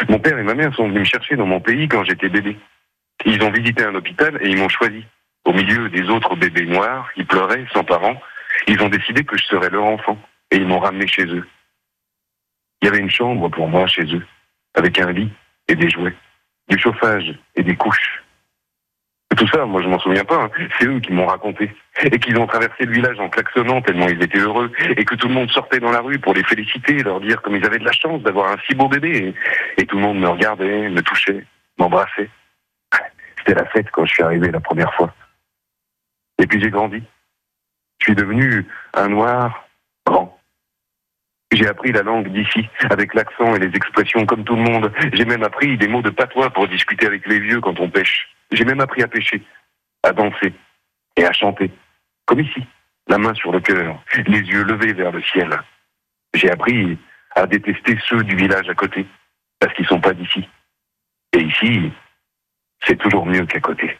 Mon 0.09 0.19
père 0.19 0.37
et 0.37 0.43
ma 0.43 0.53
mère 0.53 0.73
sont 0.75 0.87
venus 0.87 0.99
me 0.99 1.05
chercher 1.05 1.35
dans 1.35 1.45
mon 1.45 1.59
pays 1.59 1.87
quand 1.87 2.03
j'étais 2.03 2.29
bébé. 2.29 2.57
Ils 3.25 3.41
ont 3.43 3.51
visité 3.51 3.83
un 3.83 3.95
hôpital 3.95 4.37
et 4.41 4.49
ils 4.49 4.57
m'ont 4.57 4.69
choisi. 4.69 5.03
Au 5.45 5.53
milieu 5.53 5.89
des 5.89 6.09
autres 6.09 6.35
bébés 6.35 6.65
noirs 6.65 7.11
qui 7.13 7.23
pleuraient 7.23 7.65
sans 7.73 7.83
parents, 7.83 8.19
ils 8.67 8.81
ont 8.81 8.89
décidé 8.89 9.23
que 9.23 9.37
je 9.37 9.43
serais 9.45 9.69
leur 9.69 9.85
enfant 9.85 10.17
et 10.51 10.57
ils 10.57 10.67
m'ont 10.67 10.79
ramené 10.79 11.07
chez 11.07 11.25
eux. 11.25 11.47
Il 12.81 12.85
y 12.85 12.87
avait 12.89 12.99
une 12.99 13.09
chambre 13.09 13.49
pour 13.49 13.67
moi 13.67 13.87
chez 13.87 14.03
eux, 14.13 14.25
avec 14.75 14.99
un 14.99 15.11
lit 15.11 15.31
et 15.67 15.75
des 15.75 15.89
jouets, 15.89 16.15
du 16.69 16.77
chauffage 16.79 17.37
et 17.55 17.63
des 17.63 17.75
couches. 17.75 18.23
Tout 19.35 19.47
ça, 19.47 19.65
moi 19.65 19.81
je 19.83 19.87
m'en 19.87 19.99
souviens 19.99 20.23
pas, 20.23 20.45
hein. 20.45 20.49
c'est 20.79 20.87
eux 20.87 20.99
qui 20.99 21.11
m'ont 21.11 21.27
raconté. 21.27 21.71
Et 22.03 22.17
qu'ils 22.19 22.37
ont 22.39 22.47
traversé 22.47 22.85
le 22.85 22.93
village 22.93 23.19
en 23.19 23.29
klaxonnant 23.29 23.81
tellement 23.81 24.07
ils 24.07 24.21
étaient 24.21 24.39
heureux, 24.39 24.71
et 24.95 25.05
que 25.05 25.15
tout 25.15 25.27
le 25.27 25.33
monde 25.33 25.51
sortait 25.51 25.79
dans 25.79 25.91
la 25.91 25.99
rue 25.99 26.17
pour 26.17 26.33
les 26.33 26.43
féliciter, 26.43 27.03
leur 27.03 27.19
dire 27.19 27.41
comme 27.41 27.55
ils 27.55 27.65
avaient 27.65 27.79
de 27.79 27.85
la 27.85 27.91
chance 27.91 28.21
d'avoir 28.23 28.51
un 28.51 28.57
si 28.65 28.73
beau 28.73 28.87
bébé. 28.87 29.35
Et, 29.77 29.81
et 29.81 29.85
tout 29.85 29.97
le 29.97 30.01
monde 30.01 30.19
me 30.19 30.27
regardait, 30.27 30.89
me 30.89 31.01
touchait, 31.01 31.45
m'embrassait. 31.77 32.29
C'était 33.37 33.55
la 33.55 33.65
fête 33.65 33.91
quand 33.91 34.05
je 34.05 34.13
suis 34.13 34.23
arrivé 34.23 34.49
la 34.49 34.59
première 34.59 34.93
fois. 34.95 35.13
Et 36.39 36.47
puis 36.47 36.61
j'ai 36.61 36.69
grandi. 36.69 37.03
Je 37.99 38.05
suis 38.05 38.15
devenu 38.15 38.65
un 38.93 39.09
noir 39.09 39.67
grand. 40.05 40.37
J'ai 41.51 41.67
appris 41.67 41.91
la 41.91 42.03
langue 42.03 42.27
d'ici, 42.27 42.67
avec 42.89 43.13
l'accent 43.13 43.55
et 43.55 43.59
les 43.59 43.75
expressions 43.75 44.25
comme 44.25 44.43
tout 44.43 44.55
le 44.55 44.63
monde. 44.63 44.91
J'ai 45.13 45.25
même 45.25 45.43
appris 45.43 45.77
des 45.77 45.87
mots 45.87 46.01
de 46.01 46.09
patois 46.09 46.49
pour 46.49 46.67
discuter 46.67 47.05
avec 47.05 47.25
les 47.25 47.39
vieux 47.39 47.61
quand 47.61 47.79
on 47.79 47.89
pêche. 47.89 48.27
J'ai 48.51 48.65
même 48.65 48.81
appris 48.81 49.01
à 49.03 49.07
pêcher, 49.07 49.41
à 50.03 50.11
danser 50.11 50.53
et 51.15 51.25
à 51.25 51.31
chanter. 51.31 51.71
Comme 52.25 52.41
ici, 52.41 52.65
la 53.07 53.17
main 53.17 53.33
sur 53.33 53.51
le 53.51 53.61
cœur, 53.61 54.03
les 54.27 54.39
yeux 54.39 54.63
levés 54.63 54.93
vers 54.93 55.11
le 55.11 55.21
ciel. 55.21 55.49
J'ai 56.33 56.51
appris 56.51 56.97
à 57.35 57.45
détester 57.45 57.97
ceux 58.07 58.23
du 58.23 58.35
village 58.35 58.69
à 58.69 58.73
côté, 58.73 59.05
parce 59.59 59.73
qu'ils 59.73 59.87
sont 59.87 60.01
pas 60.01 60.13
d'ici. 60.13 60.47
Et 61.33 61.39
ici, 61.39 61.91
c'est 62.85 62.97
toujours 62.97 63.25
mieux 63.25 63.45
qu'à 63.45 63.59
côté. 63.59 63.97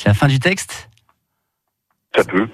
C'est 0.00 0.08
la 0.08 0.14
fin 0.14 0.28
du 0.28 0.38
texte? 0.38 0.88
Ça 2.16 2.24
peut. 2.24 2.48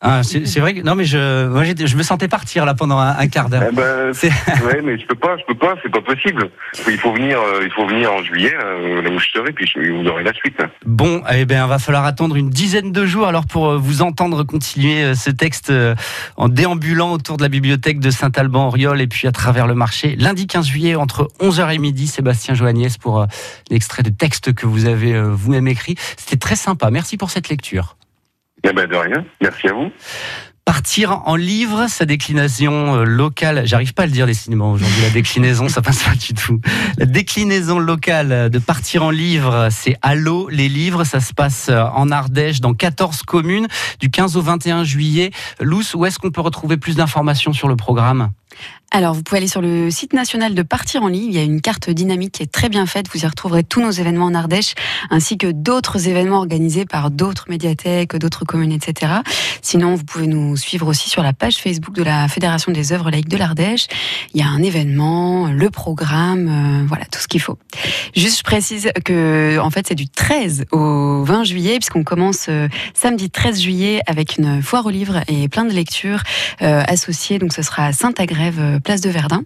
Ah, 0.00 0.22
C'est 0.22 0.60
vrai 0.60 0.74
que 0.74 0.82
non 0.82 0.94
mais 0.94 1.04
je 1.04 1.46
moi, 1.48 1.64
je 1.64 1.96
me 1.96 2.02
sentais 2.02 2.28
partir 2.28 2.64
là 2.64 2.74
pendant 2.74 2.98
un, 2.98 3.16
un 3.18 3.26
quart 3.26 3.48
d'heure. 3.48 3.64
Eh 3.70 3.74
ben, 3.74 4.12
ouais, 4.66 4.80
mais 4.82 4.98
je 4.98 5.06
peux 5.06 5.14
pas, 5.14 5.36
je 5.38 5.44
peux 5.46 5.54
pas, 5.58 5.74
c'est 5.82 5.90
pas 5.90 6.00
possible. 6.00 6.50
Il 6.88 6.98
faut 6.98 7.12
venir, 7.12 7.38
euh, 7.40 7.60
il 7.64 7.70
faut 7.72 7.86
venir 7.86 8.12
en 8.12 8.22
juillet, 8.22 8.54
euh, 8.62 9.02
là 9.02 9.10
où 9.10 9.18
je 9.18 9.28
serai, 9.28 9.52
puis 9.52 9.66
je- 9.66 9.90
vous 9.90 10.06
aurez 10.08 10.22
la 10.22 10.32
suite. 10.34 10.58
Bon, 10.86 11.22
eh 11.32 11.44
bien, 11.44 11.66
va 11.66 11.78
falloir 11.78 12.04
attendre 12.04 12.36
une 12.36 12.50
dizaine 12.50 12.92
de 12.92 13.06
jours 13.06 13.26
alors 13.26 13.46
pour 13.46 13.70
euh, 13.70 13.76
vous 13.76 14.02
entendre 14.02 14.44
continuer 14.44 15.02
euh, 15.02 15.14
ce 15.14 15.30
texte 15.30 15.72
en 16.36 16.48
déambulant 16.48 17.12
autour 17.12 17.36
de 17.36 17.42
la 17.42 17.48
bibliothèque 17.48 18.00
de 18.00 18.10
Saint-Alban-Auriol 18.10 19.00
et 19.00 19.06
puis 19.06 19.26
à 19.26 19.32
travers 19.32 19.66
le 19.66 19.74
marché. 19.74 20.16
Lundi 20.16 20.46
15 20.46 20.66
juillet 20.66 20.94
entre 20.94 21.28
11h 21.40 21.74
et 21.74 21.78
midi, 21.78 22.06
Sébastien 22.06 22.54
Joagnès 22.54 22.96
pour 22.98 23.26
l'extrait 23.70 24.02
de 24.02 24.10
texte 24.10 24.54
que 24.54 24.66
vous 24.66 24.86
avez 24.86 25.20
vous-même 25.20 25.68
écrit. 25.68 25.96
C'était 26.16 26.36
très 26.36 26.56
sympa. 26.56 26.90
Merci 26.90 27.16
pour 27.16 27.30
cette 27.30 27.48
lecture. 27.48 27.96
Eh 28.64 28.72
ben, 28.72 28.86
de 28.86 28.96
rien. 28.96 29.24
Merci 29.40 29.68
à 29.68 29.72
vous. 29.72 29.90
Partir 30.68 31.22
en 31.24 31.34
livre, 31.34 31.86
sa 31.88 32.04
déclinaison 32.04 32.96
euh, 32.96 33.04
locale, 33.04 33.62
j'arrive 33.64 33.94
pas 33.94 34.02
à 34.02 34.06
le 34.06 34.12
dire 34.12 34.26
décidément 34.26 34.72
aujourd'hui, 34.72 35.00
la 35.02 35.08
déclinaison, 35.08 35.70
ça 35.70 35.80
passe 35.80 36.02
pas 36.02 36.14
du 36.14 36.34
tout. 36.34 36.60
La 36.98 37.06
déclinaison 37.06 37.78
locale 37.78 38.50
de 38.50 38.58
Partir 38.58 39.02
en 39.02 39.10
livre, 39.10 39.68
c'est 39.70 39.96
Allo, 40.02 40.46
les 40.50 40.68
livres, 40.68 41.04
ça 41.04 41.20
se 41.20 41.32
passe 41.32 41.68
euh, 41.70 41.84
en 41.94 42.10
Ardèche, 42.10 42.60
dans 42.60 42.74
14 42.74 43.22
communes, 43.22 43.66
du 43.98 44.10
15 44.10 44.36
au 44.36 44.42
21 44.42 44.84
juillet. 44.84 45.30
Luce, 45.58 45.94
où 45.94 46.04
est-ce 46.04 46.18
qu'on 46.18 46.30
peut 46.30 46.42
retrouver 46.42 46.76
plus 46.76 46.96
d'informations 46.96 47.54
sur 47.54 47.68
le 47.68 47.76
programme? 47.76 48.30
Alors, 48.90 49.12
vous 49.12 49.22
pouvez 49.22 49.36
aller 49.36 49.48
sur 49.48 49.60
le 49.60 49.90
site 49.90 50.14
national 50.14 50.54
de 50.54 50.62
Partir 50.62 51.02
en 51.02 51.08
ligne. 51.08 51.28
Il 51.28 51.34
y 51.34 51.38
a 51.38 51.42
une 51.42 51.60
carte 51.60 51.90
dynamique 51.90 52.32
qui 52.32 52.42
est 52.42 52.50
très 52.50 52.70
bien 52.70 52.86
faite. 52.86 53.06
Vous 53.12 53.22
y 53.22 53.26
retrouverez 53.26 53.62
tous 53.62 53.82
nos 53.82 53.90
événements 53.90 54.24
en 54.24 54.34
Ardèche, 54.34 54.74
ainsi 55.10 55.36
que 55.36 55.46
d'autres 55.46 56.08
événements 56.08 56.38
organisés 56.38 56.86
par 56.86 57.10
d'autres 57.10 57.50
médiathèques, 57.50 58.16
d'autres 58.16 58.46
communes, 58.46 58.72
etc. 58.72 59.12
Sinon, 59.60 59.94
vous 59.94 60.04
pouvez 60.04 60.26
nous 60.26 60.56
suivre 60.56 60.86
aussi 60.86 61.10
sur 61.10 61.22
la 61.22 61.34
page 61.34 61.56
Facebook 61.56 61.94
de 61.94 62.02
la 62.02 62.28
Fédération 62.28 62.72
des 62.72 62.94
œuvres 62.94 63.10
laïques 63.10 63.28
de 63.28 63.36
l'Ardèche. 63.36 63.88
Il 64.32 64.40
y 64.40 64.42
a 64.42 64.46
un 64.46 64.62
événement, 64.62 65.48
le 65.48 65.68
programme, 65.68 66.48
euh, 66.48 66.86
voilà, 66.86 67.04
tout 67.04 67.20
ce 67.20 67.28
qu'il 67.28 67.42
faut. 67.42 67.58
Juste, 68.16 68.38
je 68.38 68.42
précise 68.42 68.90
que, 69.04 69.58
en 69.58 69.68
fait, 69.68 69.86
c'est 69.86 69.94
du 69.94 70.08
13 70.08 70.64
au 70.72 71.24
20 71.24 71.44
juillet, 71.44 71.76
puisqu'on 71.78 72.04
commence 72.04 72.46
euh, 72.48 72.68
samedi 72.94 73.28
13 73.28 73.60
juillet 73.60 74.00
avec 74.06 74.38
une 74.38 74.62
foire 74.62 74.86
aux 74.86 74.90
livres 74.90 75.20
et 75.28 75.48
plein 75.48 75.66
de 75.66 75.74
lectures 75.74 76.22
euh, 76.62 76.82
associées. 76.88 77.38
Donc, 77.38 77.52
ce 77.52 77.60
sera 77.60 77.84
à 77.84 77.92
Saint-Agrève, 77.92 78.47
euh, 78.58 78.80
place 78.80 79.00
de 79.00 79.10
Verdun. 79.10 79.42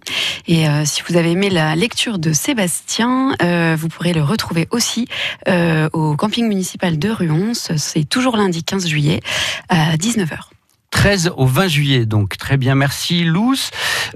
Et 0.47 0.67
euh, 0.67 0.83
si 0.85 1.01
vous 1.07 1.17
avez 1.17 1.31
aimé 1.31 1.49
la 1.49 1.75
lecture 1.75 2.19
de 2.19 2.33
Sébastien, 2.33 3.35
euh, 3.41 3.75
vous 3.77 3.87
pourrez 3.89 4.13
le 4.13 4.23
retrouver 4.23 4.67
aussi 4.71 5.07
au 5.93 6.15
camping 6.15 6.47
municipal 6.47 6.97
de 6.97 7.09
Ruons. 7.09 7.53
C'est 7.53 8.07
toujours 8.07 8.37
lundi 8.37 8.63
15 8.63 8.87
juillet 8.87 9.19
à 9.69 9.95
19h. 9.97 10.52
13 10.93 11.33
au 11.37 11.45
20 11.45 11.67
juillet, 11.67 12.05
donc 12.05 12.37
très 12.37 12.55
bien. 12.57 12.75
Merci 12.75 13.23
Luce, 13.23 13.71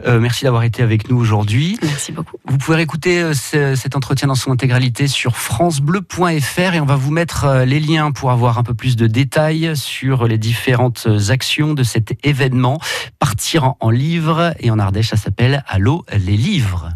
Euh, 0.05 0.19
merci 0.19 0.43
d'avoir 0.45 0.63
été 0.63 0.83
avec 0.83 1.09
nous 1.09 1.17
aujourd'hui. 1.17 1.77
Merci 1.81 2.11
beaucoup. 2.11 2.37
Vous 2.45 2.57
pouvez 2.59 2.79
écouter 2.81 3.19
euh, 3.21 3.33
ce- 3.33 3.73
cet 3.75 3.95
entretien 3.95 4.27
dans 4.27 4.35
son 4.35 4.51
intégralité 4.51 5.07
sur 5.07 5.35
francebleu.fr 5.37 6.75
et 6.75 6.79
on 6.79 6.85
va 6.85 6.95
vous 6.95 7.11
mettre 7.11 7.45
euh, 7.45 7.65
les 7.65 7.79
liens 7.79 8.11
pour 8.11 8.29
avoir 8.31 8.57
un 8.59 8.63
peu 8.63 8.73
plus 8.75 8.95
de 8.95 9.07
détails 9.07 9.71
sur 9.75 10.27
les 10.27 10.37
différentes 10.37 11.07
actions 11.29 11.73
de 11.73 11.83
cet 11.83 12.13
événement. 12.23 12.79
Partir 13.19 13.63
en- 13.63 13.77
en 13.79 13.89
livre 13.89 14.53
et 14.59 14.69
en 14.69 14.77
Ardèche, 14.79 15.09
ça 15.09 15.17
s'appelle 15.17 15.63
Allô 15.67 16.05
les 16.15 16.37
livres. 16.37 16.91